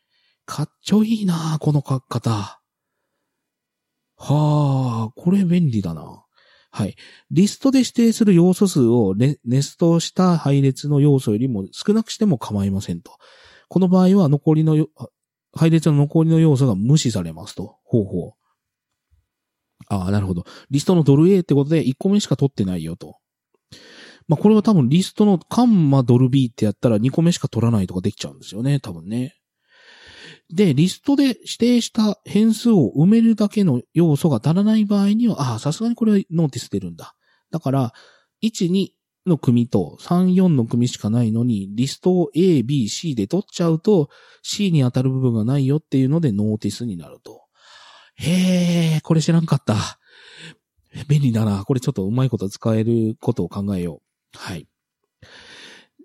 [0.45, 2.61] かっちょいいなこの書き方。
[4.19, 6.26] はあ、これ便利だな。
[6.77, 6.95] はい。
[7.31, 13.17] リストで指定する要素数をネネストした配列の要素よりも少なくしても構いませんと。
[13.67, 14.85] この場合は残りの、
[15.55, 17.77] 配列の残りの要素が無視されますと。
[17.83, 18.31] ほうほう。
[19.89, 20.43] ああ、なるほど。
[20.69, 23.17] リストのドル A ってことで1個目しか取ってないよと。
[24.27, 28.79] まあ、これは多分リストのカンマドル B ってやったら2個目しか取らないとかできちゃうんですよね。
[28.79, 29.33] 多分ね。
[30.53, 37.15] で、リストで指定した変数を埋めるだけの要素が足らない場合には、ああ、さすがにこれはノーティス出るんだ。
[37.51, 37.93] だから、
[38.41, 38.89] 1、2
[39.25, 44.09] の組と3、4の組しかないのに、リストを A、B、C で取っちゃうと、
[44.41, 47.43] C に当たる部分がないよっていうのでノーティスになると。
[48.15, 49.75] へえ、これ知らんかった。
[51.07, 51.63] 便利だな。
[51.65, 54.01] これちょっとうまいこと使えることを考えよ
[54.33, 54.37] う。
[54.37, 54.67] はい。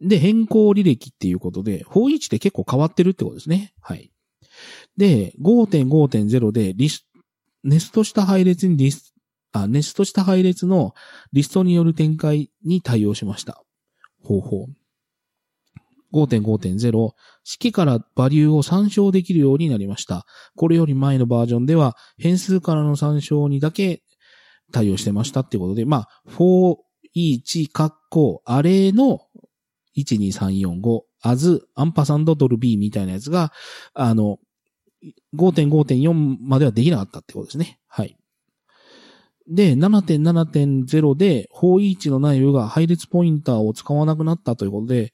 [0.02, 3.72] で、変更履歴っていうことで、方位置って結構変わってるってことですね。
[3.80, 4.10] はい。
[4.96, 7.06] で、5.5.0でリス、
[7.64, 9.14] ネストした配列にリス、
[9.52, 10.94] あ、ネストした配列の
[11.32, 13.62] リストによる展開に対応しました。
[14.22, 14.68] 方法。
[16.12, 17.12] 5.5.0、
[17.42, 20.26] 式からバリューを参照できるようになりました。
[20.56, 24.02] これより前のバージョンでは変数からの参照にだけ
[24.72, 26.76] 対応してましたってことで、まあ、for
[27.16, 29.20] each カッコアレイの
[29.96, 33.52] 12345 as アンパサンドドル B みたいなやつが、
[33.94, 34.38] あの、
[35.36, 37.78] 5.5.4まではできなかったってことですね。
[37.88, 38.16] はい。
[39.48, 45.12] で、7.7.0で、方位置の内容が配列ポインターを使わなくなったということで、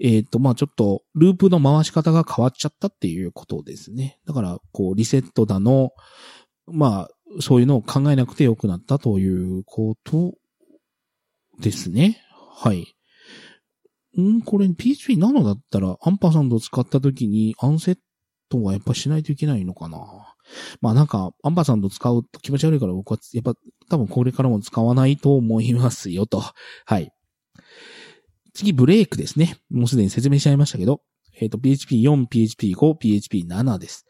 [0.00, 4.20] えっ、と、まあちょっと、ループの回し方が変わっちゃったっていうことですね。
[4.26, 5.90] だから、こう、リセットだの、
[6.66, 10.34] まあ、そういうのを考えなくてよくなったということ
[11.60, 12.20] ですね。
[12.56, 12.86] はい。
[14.20, 14.42] ん？
[14.42, 17.98] これ PHP7 だったら、アンパーサンドを使った時にアンセッ
[18.54, 19.98] トはやっぱしないといけないのかな
[20.80, 23.54] まあなんか、アンパーサンド使うと気持ち悪いから僕は、やっぱ
[23.88, 26.42] 多分これからも使わないと思いますよと。
[26.86, 27.12] はい。
[28.52, 29.56] 次、ブレイクですね。
[29.70, 31.02] もうすでに説明しちゃいましたけど、
[31.40, 34.06] えっ、と、PHP4、PHP5、PHP7 です。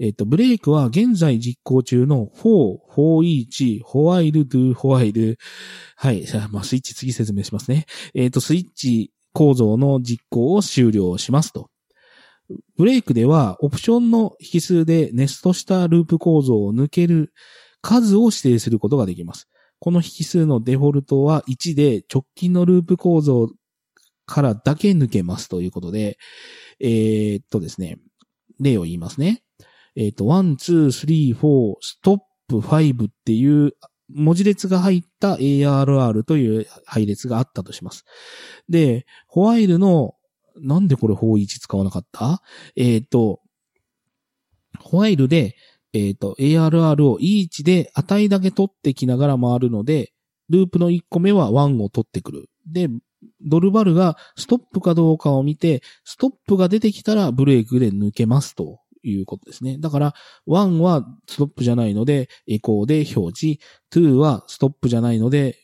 [0.00, 5.36] えっ、と、ブレイクは現在実行中の for, for each, while, do, while
[5.96, 6.24] はい。
[6.24, 7.86] じゃあ、まあ、スイッチ次説明しますね。
[8.14, 11.70] えっ、と、スイッチ構造の実行を終了しますと。
[12.76, 17.32] ブレイクでは、オプションの引数でネストしたループ構造を抜ける
[17.80, 19.48] 数を指定することができます。
[19.78, 23.48] この引数のデフォルトは1で直近のループ構造
[24.26, 26.18] からだけ抜けますということで、
[26.80, 27.98] えーっとですね、
[28.60, 29.42] 例を言いますね。
[29.94, 32.18] えーっと、1、2、3、4、ストッ
[32.48, 33.72] プ5っていう
[34.08, 38.04] 文字列が入った ARR という配列があったとします。
[38.68, 40.15] で、ホワイルの
[40.60, 42.42] なんでこれ法1使わなかった？
[42.76, 43.40] えっ、と、
[44.80, 45.56] ホワイルで、
[45.92, 50.12] えっ、と、ARR を E1 で値だけ取ってきながら回るので、
[50.48, 52.50] ループの1個目は1を取ってくる。
[52.66, 52.88] で、
[53.44, 59.78] ドルバルがストップかどうかを見て、ストップが出てきたらブレークで抜けますということですね。
[59.78, 60.14] だから、
[60.46, 63.60] 1はストップじゃないので、エコーで表示、
[63.92, 65.56] 2はストップじゃないので、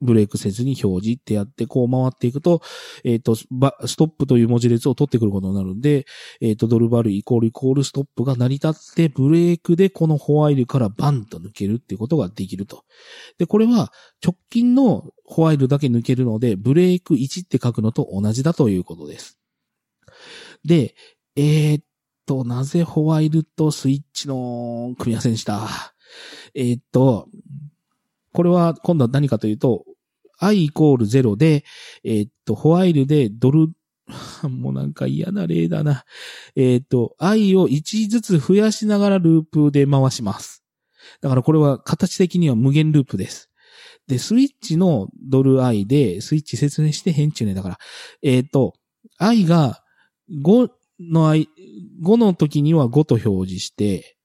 [0.00, 2.62] ブレイクせずに表示ってやって、こう回っていくと、
[3.04, 3.46] えっ、ー、と、ス
[3.96, 6.06] トップという文字列を取ってくることになるんで、
[6.40, 12.84] えっ、ー、と、ドルバルイコールイコールストップが成り立って、ブレイクでこのホワイルからバンと抜けるっていうことができると。
[13.38, 13.92] で、これは
[14.24, 19.38] 直近のホワイルだけ抜けるので、ブレイク1って書くのと同じだということです。
[20.64, 20.94] で、
[21.36, 21.84] えー、っ
[22.26, 25.68] と、なぜホワイルとスイッチの組み合わせにした？
[26.54, 27.28] えー、っと、
[28.36, 29.86] これは今度は何かというと、
[30.38, 31.64] i イコール0で、
[32.04, 33.70] えー、っと、ホワイルでドル、
[34.46, 36.04] もうなんか嫌な例だな。
[36.54, 40.62] えー、っと、i を1ずつ増やしながらループで回します。
[41.22, 43.48] だからこれは形的には無限ループです。
[44.06, 47.54] で、スイッチのドル i で、スイッチ説明して変中ね。
[47.54, 47.78] だから、
[48.20, 48.74] えっ、と、
[49.16, 49.82] i が
[50.44, 50.70] 5
[51.00, 51.48] の i、
[52.04, 54.18] 5の時には5と表示して、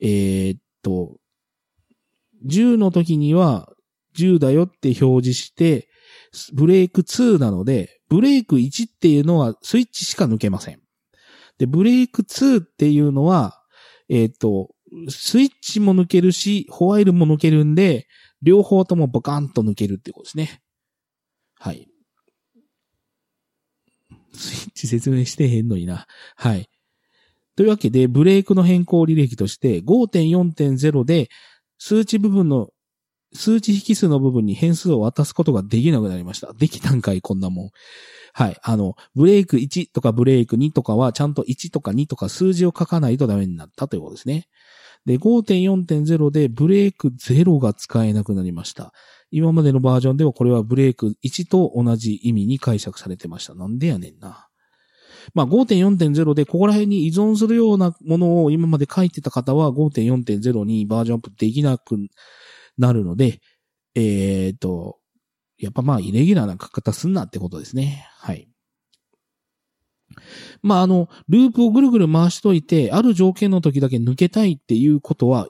[0.00, 1.20] えっと、
[2.46, 3.72] 10の時には
[4.16, 5.88] 10だよって表示して、
[6.52, 10.80] ブレイク2なので、ブレイク1っていうのはスイッチしか抜けません。
[11.58, 13.62] で、ブレイク2っていうのは、
[14.08, 14.70] えっ、ー、と、
[15.08, 18.06] スイッチも抜けるし、ホワイルも抜けるんで、
[18.42, 20.62] 両方ともボカンと抜けるってことですね。
[21.58, 21.88] はい。
[24.32, 26.06] スイッチ説明してへんのにな。
[26.36, 26.68] はい。
[27.56, 31.28] というわけで、ブレイクの変更履歴として5.4.0で
[31.78, 32.70] 数値部分の、
[33.32, 36.52] 数値引数の部分に変数を渡すことができなくなりました。
[36.54, 37.70] できたんかい、こんなもん。
[38.32, 38.56] はい。
[38.62, 44.48] あの、ブレイク1とかブレイク2とかはちゃんと1とか2とか数字を書かないとダメになったということですね。
[45.06, 48.92] で、5.4.0でブレイク0が使えなくなりました。
[49.30, 53.54] 今までのバージョンではこれはブレイク1と同じ意味に解釈されてました。
[53.54, 54.45] なんでやねんな。
[55.34, 61.96] まあ5.4.0でここら辺に依存するようなものを今まで書いてた方は5.4.0にバージョンアップできなく
[62.78, 63.40] なるので、
[63.94, 64.98] えっ、ー、と、
[65.58, 68.06] やっぱまあイレギュラーな書き方すんなってことですね。
[68.18, 68.48] はい。
[70.62, 75.48] まああの、ループをぐるぐる回しといて、ある条件の時だけ抜けたいっていうことは、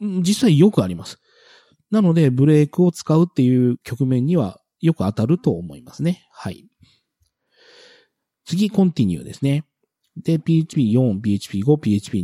[0.00, 1.18] 実際よくあります。
[1.90, 6.26] なので、ブレークを使うっていう局面にはよく当たると思いますね。
[6.32, 6.66] はい。
[8.46, 9.64] 次、continue ですね。
[10.16, 11.64] で、PHP4、PHP5、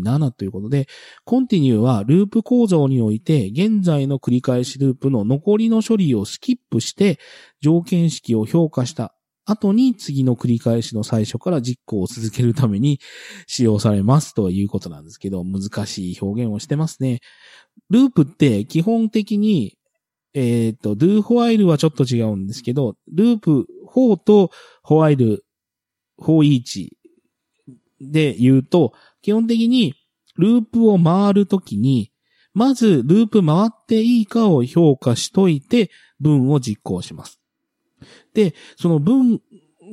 [0.01, 0.89] PHP7 ということで、
[1.27, 7.19] continue はループ構造において、現在の繰り返しループの残りの処理をスキップして、
[7.61, 9.15] 条件式を評価した
[9.45, 13.01] 後に次の繰り返しの最初から実行を続けるために
[13.47, 17.21] 使用されますということなんですけど、難しい表現をしてますね。
[17.91, 19.77] ループって基本的に、
[20.35, 24.51] えっ、ー、と、do ホワイルはちょっと違うんですけど、ループ4と
[24.83, 25.45] ホワイル
[26.23, 26.97] 方位置
[28.01, 29.95] で言うと、基本的に
[30.37, 32.11] ループを回るときに、
[32.55, 37.41] まずループ回っていいかを評価しといて、文を実行します。
[38.35, 39.41] で、その文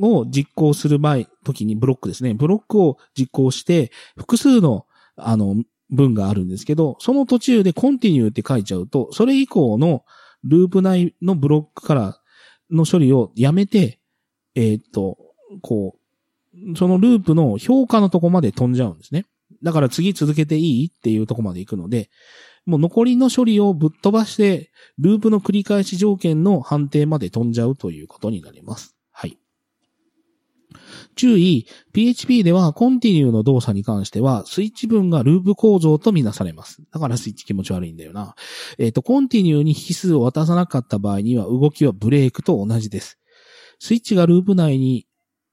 [0.02, 2.34] を実行する前、時にブロックですね。
[2.34, 5.56] ブロックを実行して、複数の、あの、
[5.90, 10.06] 文があるんですけど、その途中でコンティニューって書いちゃうと、それ以降の
[10.44, 12.22] ループ内のブロックから
[12.70, 14.00] の処理をやめて、
[14.56, 15.18] えー、っと、
[15.62, 15.99] こう、
[16.76, 19.26] そのループの評価のとこまで飛んじゃうんですね。
[19.64, 22.10] だから次続けていいっていうとこまで行くので、
[22.66, 28.96] もう残りの処理をぶっ飛ばして、ループの繰り返し条件の判定まで飛んじゃうということになります。
[29.12, 29.38] はい。
[31.16, 36.84] 注意、PHP ではコンティニューの動作に関しては、スイッチ分がループ構造とみなされます。
[36.92, 38.36] だからスイッチ気持ち悪いんだよな。
[38.78, 43.18] えっ、ー、と、 continue に引数を渡さなかった場合には、動きはブレークと同じです。
[43.80, 45.08] スイッチがループ内に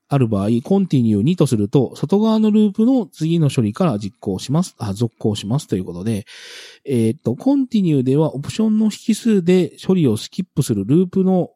[0.08, 6.26] ある場合、 continue 2とすると、外側のループの次の処理から実行します、あ、続行しますということで、
[6.84, 11.50] えー、っと、 continue ではオプションの引数で処理をスキップするループの、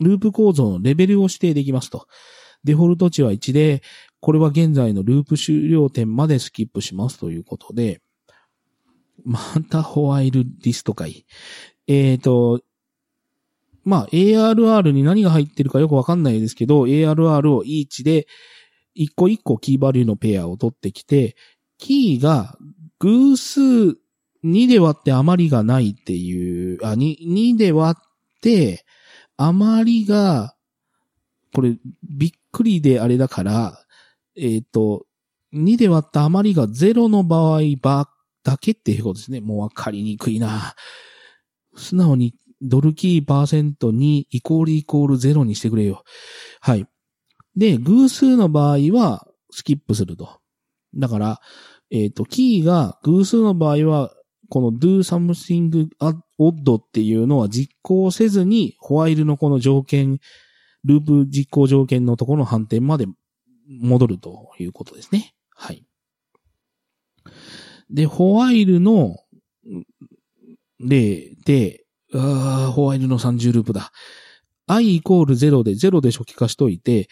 [0.00, 2.06] ループ構造のレベルを指定できますと。
[2.64, 3.82] デフォルト値は1で、
[4.20, 8.00] これは現在のループ終了点までスキップしますということで、
[9.24, 9.38] ま
[9.70, 11.24] たホワイルリストかい。
[11.86, 12.60] えっ、と、
[13.84, 18.26] まあ、ARR に何が入ってるかよくわかんないですけど、ARR を each で、
[18.94, 21.36] 一個一個キーバリューのペアを取ってきて、
[21.78, 22.56] キーが
[22.98, 23.60] 偶数
[24.44, 28.84] 2で割って余りがないっていう、あ、2、2で割って、
[29.36, 30.54] 余りが、
[31.54, 33.78] これ、ビッくりであれだから、
[34.36, 35.06] えっ、と、
[35.54, 38.08] 2で割った余りが0の場合ば
[38.44, 39.40] だけっていうことですね。
[39.40, 40.74] もうわかりにくいな。
[41.74, 46.04] 素直にドルキーパーセントにイコールイコール0にしてくれよ。
[46.60, 46.86] はい。
[47.56, 50.40] で、偶数の場合はスキップすると。
[50.94, 51.40] だから、
[51.90, 54.14] えっ、と、キーが偶数の場合は、
[54.48, 55.88] この do something
[56.38, 60.18] odd っていうのは実行せずに、ホワイルのこの条件、
[60.84, 63.06] ループ実行条件のところの反転まで
[63.68, 65.34] 戻るということですね。
[65.50, 65.84] はい。
[67.90, 69.16] で、ホワイルの
[70.80, 71.81] 例で、
[72.14, 73.92] あーホワイルの30ループだ。
[74.66, 77.08] i イコール0で0で初期化しといて、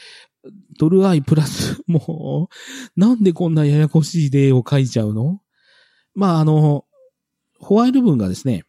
[0.79, 2.49] ドル i プラス、 も
[2.97, 5.41] う、なんでこんなややこしい例を書いちゃうの？
[6.15, 6.85] まあ、あの、
[7.59, 8.65] ホワイル文がですね、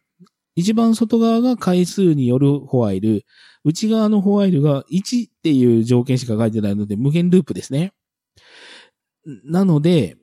[0.54, 3.24] 一番外側が回数によるホワイル、
[3.64, 7.92] 内側のホワイルが1っていう条件しか書いてないので無限ループですね。
[9.44, 10.16] なので、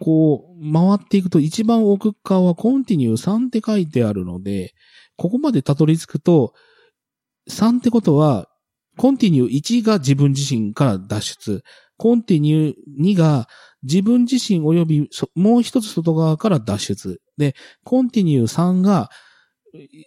[0.00, 4.74] こう、回っていくと一番奥側はコンティニュー3って書いてあるので、
[5.16, 6.54] ここまでたどり着くと、
[7.50, 8.48] 3ってことは、
[8.96, 11.62] コンティニュー1が自分自身から脱出、
[11.96, 13.48] コンティニュー2が
[13.82, 17.20] 自分自身及びもう一つ外側から脱出。
[17.36, 19.10] で、コンティニュー3が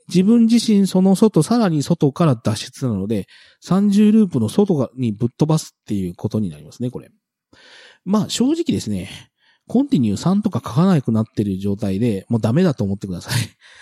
[0.07, 3.27] 自分自身その外、さらに外から脱出なので、
[3.65, 7.09] 30ループの外にぶっ飛ばすっていうことになりますね、これ。
[8.03, 9.30] まあ正直ですね、
[9.71, 13.33] コンティニュー3とか書かなくなってる状態で、もうダメだと思ってください。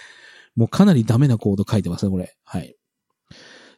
[0.55, 2.35] もうかなりダメなコード書いてますね、これ。
[2.43, 2.75] はい。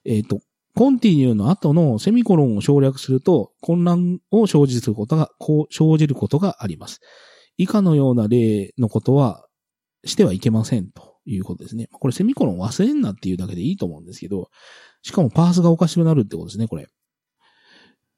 [0.03, 0.41] えっ、と、
[0.75, 6.99] コンティニューの後のセミコロンを省略すると混乱を生じることが、こう、生じることがあります。
[7.55, 9.47] 以下のような例のことは
[10.03, 11.87] してはいけませんということですね。
[11.93, 14.49] これセミコロン忘れんなっていうだけでいいと思うんですけど、
[15.01, 16.89] しかもパースがおかしくなるってことですね、これ。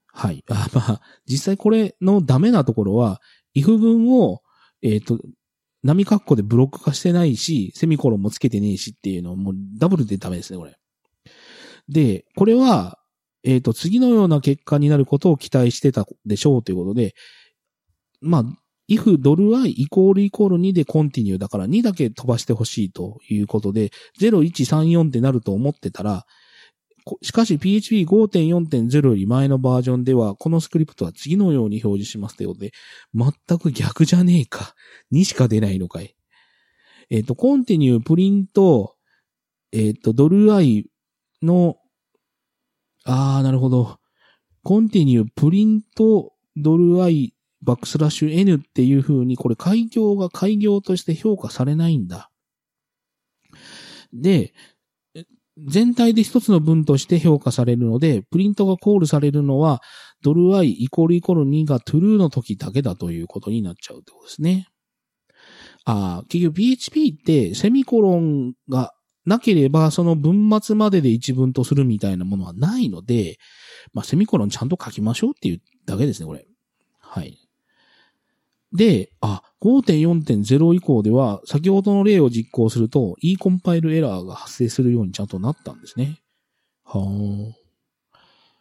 [0.07, 0.43] はい。
[0.49, 3.21] あまあ、実際これのダメなところは、
[3.55, 4.41] if 文を、
[4.81, 5.19] えっ、と、
[5.83, 10.75] 波括弧でブロック化してないし、セミコロンもつけてねえしっていうのはもうダブルでダメですね、これ。
[11.89, 12.97] で、これは、
[13.43, 17.13] えっ、と、次のような結果になることを期待してたでしょうということで、
[18.21, 18.43] まあ、
[18.89, 26.25] if ドル i イコールイコール2でコンティニューだから2だけ飛ばしてほしいということで、0134ってなると思ってたら、
[27.21, 32.71] しかし PHP5.4.0 より前のバージョンでは、このスクリプトは次のように表示しますというで、
[33.13, 34.73] 全く逆じゃねえか。
[35.11, 36.15] 2しか出ないのかい。
[37.09, 38.95] えっ、と、コンティニュープリント、
[39.71, 40.85] えっ、と、ドル i
[41.41, 41.77] の、
[43.03, 43.99] あー、なるほど。
[44.63, 52.29] コンティニュープリントドル i バックスラッシュ n っていう風に、これ開業が開業として評価されないんだ。
[54.13, 54.53] で、
[55.57, 59.81] 全体で一つの文として評価されるので、プリントがコールされるのは、
[60.21, 64.67] ドル i イコールイコール2が true の時だけだということになっちゃうってことですね。
[65.85, 68.93] ああ、結局 PHP ってセミコロンが
[69.25, 73.37] なければ、その文末までで一文とするみたいなものはないので、
[73.93, 76.45] まあ、セミコロンちゃんと書きましょうっていうだけですね、これ。
[76.99, 77.37] はい。
[78.74, 86.19] で、あ、5.4.0以降では、先ほどの例を実行すると、e コンパイルエラーが発生するようにちゃんとなったんですね。
[86.84, 87.63] はあ。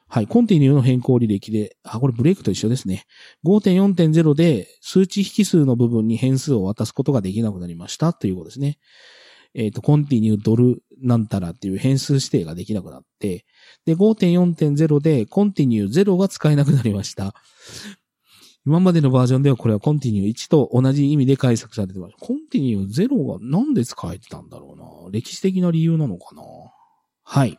[0.08, 3.06] はい、コンティニューの変更履歴で、あ、これブレイクと一緒ですね。
[3.46, 8.78] 5.4.0で数値引数の部分に変数を渡すことができなくなりましたということですね。
[9.54, 13.46] えっ、と、コンティニュードルなんたらっていう変数指定ができなくなって、
[13.86, 17.34] で、5.4.0でコンティニュー0が使えなくなりました。
[18.64, 22.14] 今までのバージョンではこれはコンティニュー1と同じ意味で解釈されてます。
[22.20, 25.10] コンティニュー0がなんで使えてたんだろうな。
[25.10, 26.42] 歴史的な理由なのかな？
[27.24, 27.58] はい。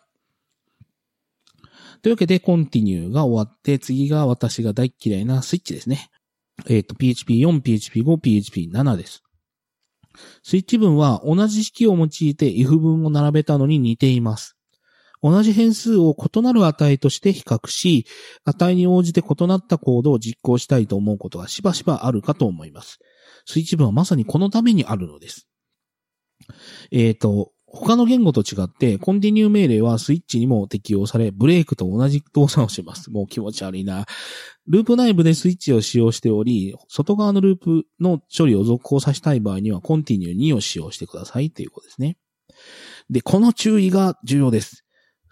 [2.01, 6.09] というわけで、コンティニューが終わって、次が私が大嫌いなスイッチですね。
[6.67, 9.23] えっ、と、PHP4、PHP5、PHP7 です。
[10.43, 14.52] スイッチ文は同じ式を用いて if 文を並べたのに似ています。
[15.23, 18.05] 同じ変数を異なる値として比較し、
[18.43, 22.99] 値に応じて異なったコードを実行したいと思うことがしばしばあるかと思います。
[23.45, 25.47] スイッチ文はまさにこのためにあるのです。
[26.91, 33.09] えっ、と、他の言語と違って、コンティニュー命令はスイッチにも適用され、ブレイクと同じ動作をします。
[33.09, 34.05] もう気持ち悪いな。
[34.67, 42.17] ループ内部でスイッチを使用しており、外側のループの処理を続行させたい場合には、コンティニュー2を使用してくださいということですね。
[43.09, 44.82] で、この注意が重要です。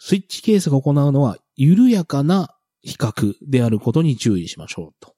[0.03, 5.13] スイッチケースが行うのは、緩やかな比較であることに注意しましょうと。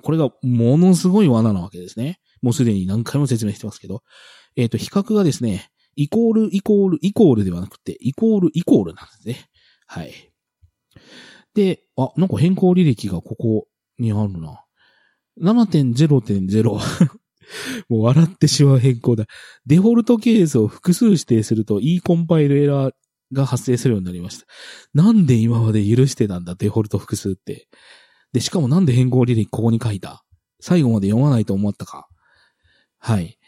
[0.00, 2.20] これがものすごい罠なわけですね。
[2.40, 4.04] もうすでに何回も説明してますけど。
[4.54, 9.48] えっ、と、比較がですね、イコール、イコール、イコールではなくて、イコール、イコールなんですね。
[9.88, 10.12] はい。
[11.54, 13.66] で、あ、なんか変更履歴がここ
[13.98, 14.62] にあるな。
[15.42, 16.78] 7.0.0
[17.88, 19.26] もう笑ってしまう変更だ。
[19.66, 22.94] デフォルトケースを複数指定すると e コンパイルエラー
[23.32, 24.46] が発生するようになりました。
[24.94, 27.68] なんで今まで許してたんだ、デフォルト複数って。
[28.32, 30.24] で、しかもなんで変更履歴ここに書いた？
[30.60, 32.08] 最後まで読まないと思ったか？
[32.98, 33.38] はい。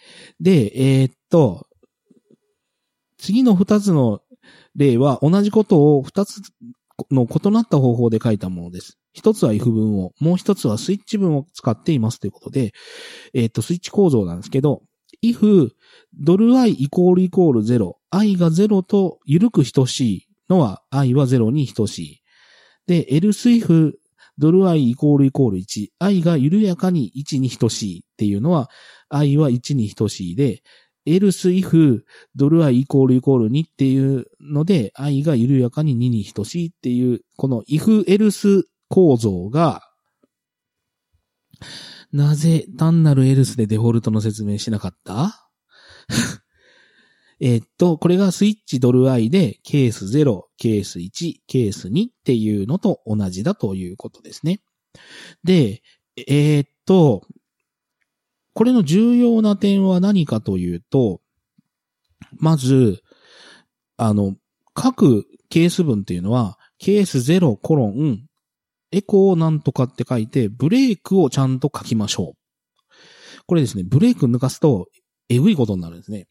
[0.41, 1.67] で、えー、っと、
[3.19, 4.21] 次の二つの
[4.77, 6.41] 例は同じことを二つ
[7.11, 8.99] の異なった方法で書いたものです。
[9.13, 12.73] 一つは if 文を、もう一つはスイッチ文を使っていますということで、
[13.35, 14.83] えっ、と、スイッチ構造なんですけど、
[15.23, 15.71] if
[16.15, 22.23] ドル i イコールイコール0、i が0と緩く等しいのは i は0に等しい。
[22.87, 23.93] で、else if
[24.39, 28.71] ドル i イコールイコール1、i が緩やかに1に等しいっていうのは、
[29.11, 30.63] i は1に等しいで、
[31.07, 32.01] else if
[32.35, 39.83] ドル i イコールイコール2っていうので、i が緩やかに2に等しいっていう、この if else 構造が、
[42.13, 45.51] なぜ単なる else でデフォルトの説明しなかった？
[47.43, 54.61] えっと、これがスイッチドル i でケース0、ケース1、ケース2っていうのと同じだということですね。
[55.43, 55.83] で、
[56.17, 57.27] えー、っと、
[58.53, 61.23] これの重要な点は何かというと、
[62.33, 63.03] まず、
[63.97, 64.37] あの、
[64.75, 68.27] 各ケース文っていうのは、ケース0コロン、
[68.93, 72.41] エコーなんとかって書いて、ブレイクをちゃんと書きましょう。
[73.47, 74.89] これですね、ブレイク抜かすと、
[75.29, 76.27] えぐいことになるんですね。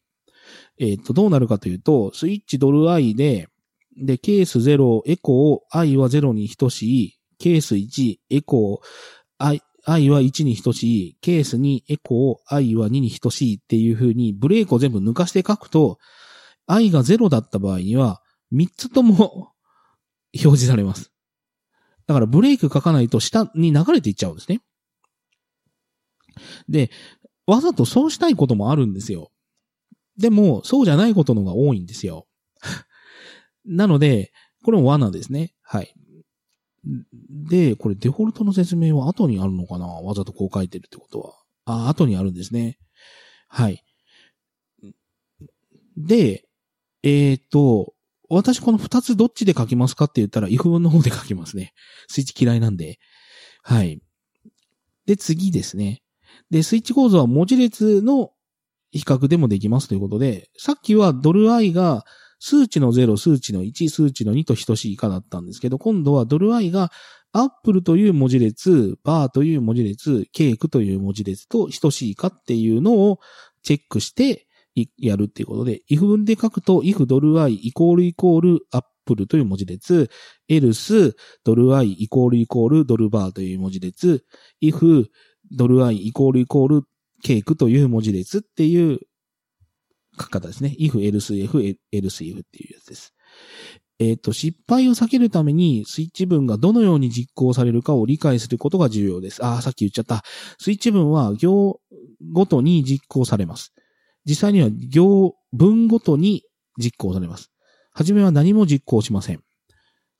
[0.78, 3.48] えっ、と、どうなるかというと、スイッチドル i で、
[3.96, 8.78] で、ケース0、エコーを、i は0に等しい、ケース1、エコー、
[9.38, 15.98] i、i は1に等しい、ケース2、エコー、i は2に等しいっていう風に、ブレークを全部抜かして書くと、
[16.66, 19.52] i が0だった場合には、3つとも
[20.34, 21.09] 表示されます。
[22.10, 24.62] だからブレーク書かないと下に流れていっちゃうんですね。
[26.68, 26.90] で、
[27.46, 29.30] わざとそうしたいこともあるんですよ。
[30.18, 32.26] でも、そうじゃないことのが多いんですよ。
[33.64, 34.32] なので、
[34.64, 35.54] これも罠ですね。
[35.62, 35.94] はい。
[37.48, 39.86] で、これデフォルトの説明は後にあるのかな？
[39.86, 41.34] わざとこう書いてるってことは。
[41.64, 42.76] あ、後にあるんですね。
[43.46, 43.84] はい。
[45.96, 46.48] で、
[47.04, 47.94] えっ、ー、と、
[48.30, 51.72] 私この二つどっちで書きますかって言ったら、if 文の方で書きますね。
[52.08, 52.98] スイッチ嫌いなんで。
[53.62, 54.00] はい。
[55.06, 56.02] で、次ですね。
[56.50, 58.30] で、スイッチ構造は文字列の
[58.92, 62.04] 比較でもできますということで、さっきはドル i が
[62.38, 66.90] 数値の0、数値の1、数値の2と等しいかだったんですけど、今度はドル i が
[67.32, 73.20] アップルという文字列、バーという文字列、ケークという文字列と等しいかっていうのを
[73.62, 74.46] チェックして
[74.98, 80.10] やるっていうことで、if 文で書くと if ドル i イコールイコールアップルという文字列、
[80.48, 81.14] else
[81.44, 84.24] ドル i イコールイコールドルバーという文字列、
[84.62, 85.06] if
[85.50, 86.82] ドル i イコールイコール
[87.22, 89.00] ケークという文字列っていう
[90.18, 90.74] 書き方ですね。
[90.78, 91.50] if, else, if,
[91.92, 93.14] else, if っていうやつです。
[93.98, 99.44] えっ、ー、と、失敗を避けるためにスイッチ文がどのように実行されるかを理解することが重要です。
[99.44, 100.22] ああ、さっき言っちゃった。
[100.58, 101.80] スイッチ文は行
[102.32, 103.74] ごとに実行されます。
[104.30, 106.44] 実際には行文ごとに
[106.78, 107.50] 実行されます。
[107.92, 109.40] はじめは何も実行しません。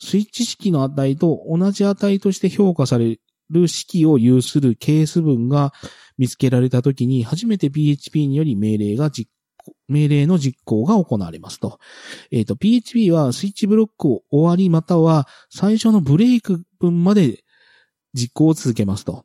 [0.01, 5.73] スイッチ式の値と同じ値として評価される式を有するケース文が
[6.19, 9.31] 見つけられたときに、初めて PHP により命令が実
[9.87, 11.79] 命令の実行が行われますと。
[12.33, 17.45] えっ、ー、と、PHP はスイッチブロックを終わりまたは最初のブレイク文まで
[18.13, 19.25] 実行を続けますと。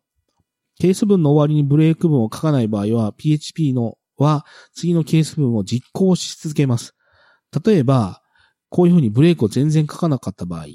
[0.78, 6.96] ケース文の終わりにブレイク文を書かない場合は、PHP のは次のケース文を実行し続けます。
[7.66, 8.22] 例えば、
[8.70, 10.66] こういうふうにブレイクを全然書かなかった場合、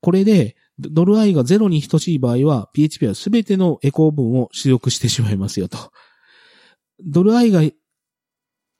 [0.00, 5.78] これでドル i が0に等しい場合は、PHP はすべてのエコー文を出力してしまいますよと。
[7.04, 7.62] ドル i が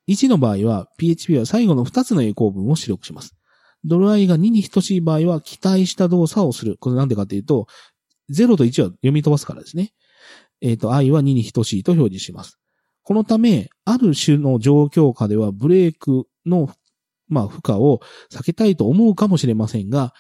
[0.09, 3.35] 1の場合は、PHP は最後の2つのエコー文を出力します。
[3.85, 6.77] ドル i が2に等しい場合は、期待した動作をする。
[6.79, 7.67] これなんでかっていうと、
[8.31, 9.93] 0と1は読み飛ばすからですね。
[10.61, 12.61] えっ、ー、と、i は2に等しいと表示します。
[13.09, 16.69] このため、ある種の状況下ではブレークの、
[17.27, 18.01] まあ、負荷を
[18.31, 20.13] 避けたいと思うかもしれませんが、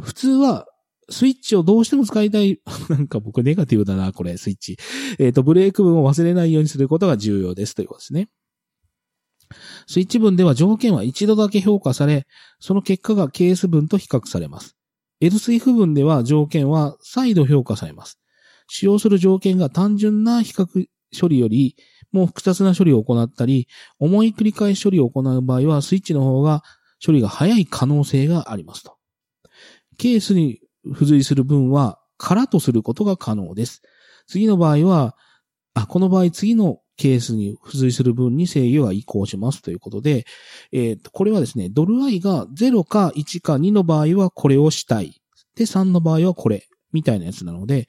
[0.00, 0.68] 普通は
[1.10, 2.60] スイッチをどうしても使いたい。
[2.88, 4.76] なんか僕ネガティブだな、これ、スイッチ。
[5.18, 8.28] えっ、ー、と、ブレーク文を忘れないようにすることが重要ですということですね。
[9.88, 12.28] スイッチ文では条件は一度だけ評価され、
[12.60, 14.76] その結果がケース文と比較されます。
[15.20, 18.20] else if 文では条件は再度評価されます。
[18.68, 20.86] 使用する条件が単純な比較
[21.18, 21.76] 処理より
[22.12, 26.62] も複雑な処理を行ったり、重い繰り返し処理を行う場合は、スイッチの方が
[27.04, 28.96] 処理が早い可能性がありますと。
[29.96, 33.82] ケースに付随する文は空とすることが可能です。
[34.26, 35.16] 次の場合は、
[35.74, 40.26] あ、この場合次のケースに付随する文に制御が移行しますということで、
[40.72, 45.22] えっ、と、これはですね、ドル i が0か1か2の場合はこれをしたい。
[45.54, 46.66] で、3の場合はこれ。
[46.90, 47.86] みたいなやつなので、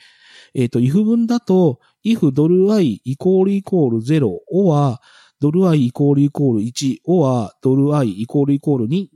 [0.53, 4.97] えっ、と、if 文だと、if ドル i イコールイコール0 or
[5.39, 9.07] ドル i イコールイコール1 or ドル i イコールイコール2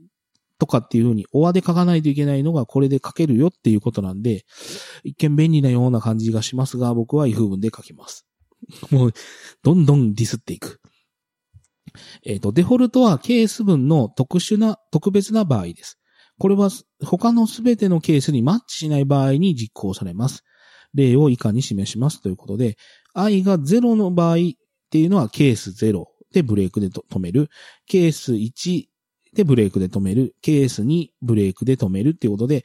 [0.58, 4.44] とかっていうふうに、オアで書かないといけないのがこれで書けるよっていうことなんで、
[5.02, 8.26] 一見便利なような感じがしますが、僕は if 文で書きます。
[8.90, 9.12] もう、
[9.62, 10.80] どんどんディスっていく。
[12.24, 15.98] えっ、ー、と、デフォルトはケース文の特殊な、特別な場合です。
[16.38, 16.70] これは
[17.04, 20.42] 他のすべてのケースにマッチしない場合に実行されます。
[20.94, 22.76] 例を以下に示しますということで、
[23.14, 24.38] i が0の場合っ
[24.90, 27.48] ていうのはケース0でブレークで止める。
[27.86, 28.84] ケース1
[29.34, 30.34] でブレークで止める。
[30.42, 32.64] ケース2ブレークで止めるっていうことで、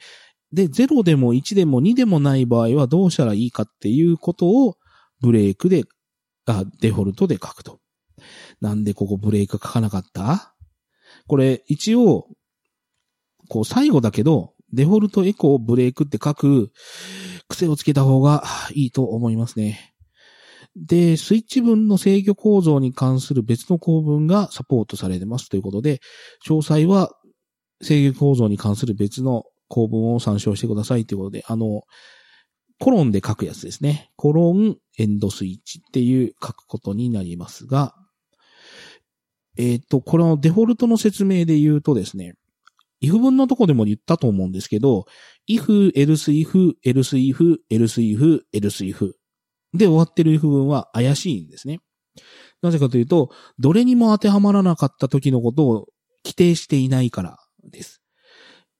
[0.52, 4.76] で、0でも1でも2でもない場合はどうしたらいいかっていうことを
[5.20, 5.84] ブレークで、
[6.46, 7.80] あ、デフォルトで書くと。
[8.60, 10.54] なんでここブレーク書かなかった？
[11.26, 12.26] これ一応、
[13.48, 16.72] こう最後だけど、デフォルトエコーブレークって書く
[17.50, 19.94] 癖をつけた方がいいと思いますね。
[20.76, 26.00] で、スイッチ分の制御構造に関する別の構文がサポートされてますということで、
[26.46, 27.12] 詳細は
[27.82, 31.82] 制御構造に関する別の構文を参照してくださいということで、あの、
[32.78, 34.10] コロンで書くやつですね。
[34.16, 37.94] コロン、エンドスイッチっていう書くことになりますが、
[39.58, 42.34] えっ、ー、と、これのデフォルトの説明で言うとですね、
[43.02, 45.06] if 文のとこでも言ったと思うんですけど、
[45.48, 49.12] if, else if, else if, else if, else if
[49.72, 51.80] で終わってる if 文は怪しいんですね。
[52.62, 55.86] なぜかというと、どれにも当てはまらなかった時のことを
[56.24, 58.02] 規定していないからです。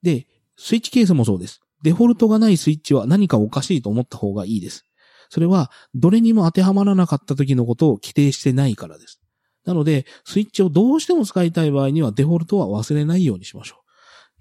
[0.03, 1.61] で、スイッチケースもそうです。
[1.83, 4.85] デフォルトがないスイッチは何かおかしいと思った方がいいです。
[5.29, 9.21] それは、どれにも当てはまらなかった時のことを規定してないからです。
[9.65, 13.80] なので、スイッチをどうしても使いたい場合にはデフォルトは忘れないようにしましょう。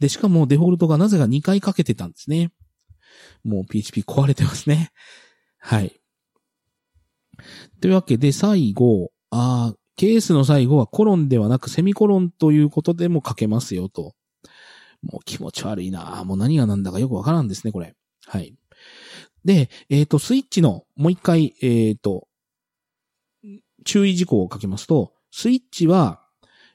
[0.01, 2.51] で、しかもデフォルトがなぜか2回かけてたんですね。
[3.45, 4.91] もう PHP 壊れてますね。
[5.59, 6.01] はい。
[7.81, 14.15] というわけで、最後、あケースの最後はコロンではなくセミコロンということでも書けますよと。
[15.03, 17.95] もう気持ち悪いなもう何が何だかよくわからんですね、これ。
[18.27, 18.55] はい。
[19.45, 22.29] で、えっ、ー、と、スイッチの、もう一回、えっ、ー、と、
[23.85, 26.23] 注意事項を書きますと、スイッチは、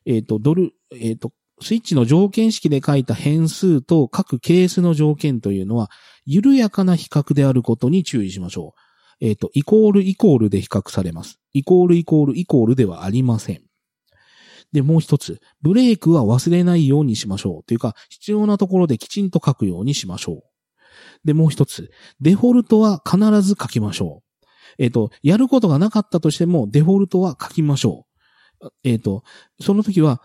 [0.05, 1.31] えっ、ー、と、ドル、えっ、と、
[1.65, 5.89] スイッチの条件式で書いた変数と各ケースの条件というのは、
[6.23, 8.75] 緩やかな比較であることに注意しましょ
[9.19, 9.25] う。
[9.25, 11.39] えっ、と、イコールイコールで比較されます。
[11.53, 13.63] イコールイコールイコールではありません。
[14.73, 17.63] で、もう一つ、ブレークは忘れないようにしましょう。
[17.63, 20.43] というか、必要なところできちんと書くようにしましょう。
[21.23, 21.89] で、もう一つ、
[22.21, 24.45] デフォルトは必ず書きましょう。
[24.77, 28.05] えっ、ー、と、やることがなかったとしても、デフォルトは書きましょ
[28.61, 28.67] う。
[28.83, 29.23] えっ、ー、と、
[29.59, 30.21] その時は、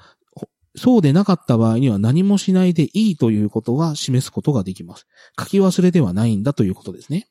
[0.76, 5.06] そうでなかった場合には何もしないでいいということが示すことができます。
[5.38, 7.26] 書き忘れではないんだということですね。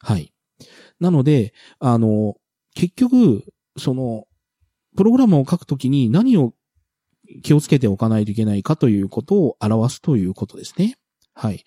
[0.00, 0.32] はい。
[1.00, 2.36] なので、あの、
[2.74, 3.44] 結局、
[3.76, 4.24] その、
[4.96, 6.54] プログラムを書くときに何を
[7.42, 10.96] 気をつけておかないといけないかということを表すということですね。
[11.34, 11.64] はい。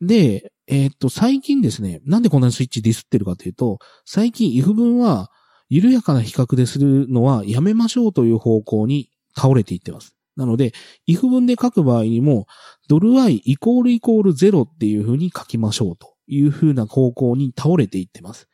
[0.00, 5.30] で、えー、っと、最近ですね、なんでこんなにスイッチディスってるかというと、最近 if 文は
[5.68, 10.13] 緩やかな比較でするのはやめましょうという方向に倒れていってます。
[10.36, 10.72] なので、
[11.06, 12.46] if 文で書く場合にも、
[12.88, 18.48] ドル i イコールイコール0っていう風に書きましょうという風な方向に倒れていってます。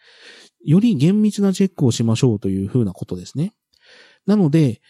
[0.64, 3.52] より厳密なチェックをしましょうという風なことですね。
[4.26, 4.80] なので、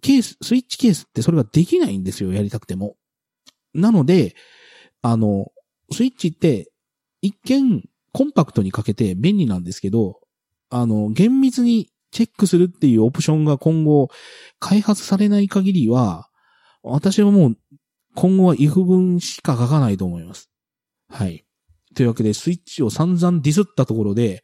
[0.00, 2.96] ケース、スイッチケースってそれができないんですよ、やりたくても。
[3.72, 4.34] なので、
[5.00, 5.52] あの、
[5.92, 6.70] スイッチって
[7.20, 10.20] 一見コンパクトにかけて便利なんですけど、
[10.70, 14.08] あの、厳密にチェックするっていうオプションが今後
[14.58, 16.28] 開発されない限りは、
[16.82, 17.56] 私はもう
[18.14, 20.50] 今後は if 文しか書かないと思います。
[21.08, 21.44] はい。
[21.94, 24.42] というわけで、スイッチを散々ディスったところで、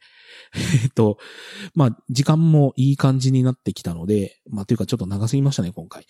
[0.83, 1.17] えっと、
[1.73, 6.05] まあ、時間もいい感じになってきたので、まあ、というかちょっと長すぎましたね、今回。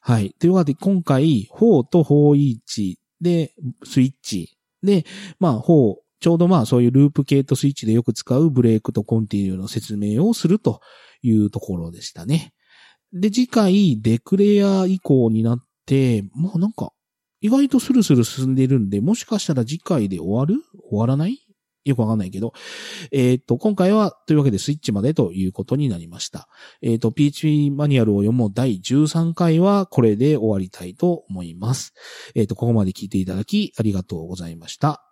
[0.00, 0.34] はい。
[0.38, 3.54] というわけで、今回、4と4-1で、
[3.84, 4.56] スイッチ。
[4.82, 5.04] で、
[5.38, 10.80] まあ、4、ちょうどまあ、そういうループ系とスイッチでよく使うブレイクとコンティニューの説明をすると
[11.22, 12.52] いうところでしたね。
[13.12, 15.71] で、次回、デクレア以降になって、
[16.34, 16.92] もうなんか、
[17.40, 20.62] 意外とスルスル進んでるんで、もしかしたら次回で終わる？
[20.88, 21.38] 終わらない？
[21.84, 22.52] よくわかんないけど、
[23.10, 26.48] えっ、と、今回は、というわけでスイッチまでということになりました。
[26.80, 31.92] えっ、と、PHP マニュアルを読もう第13回はこれで終わりたいと思います。
[32.36, 35.11] えっ、と、ここまで聞いていただきありがとうございました。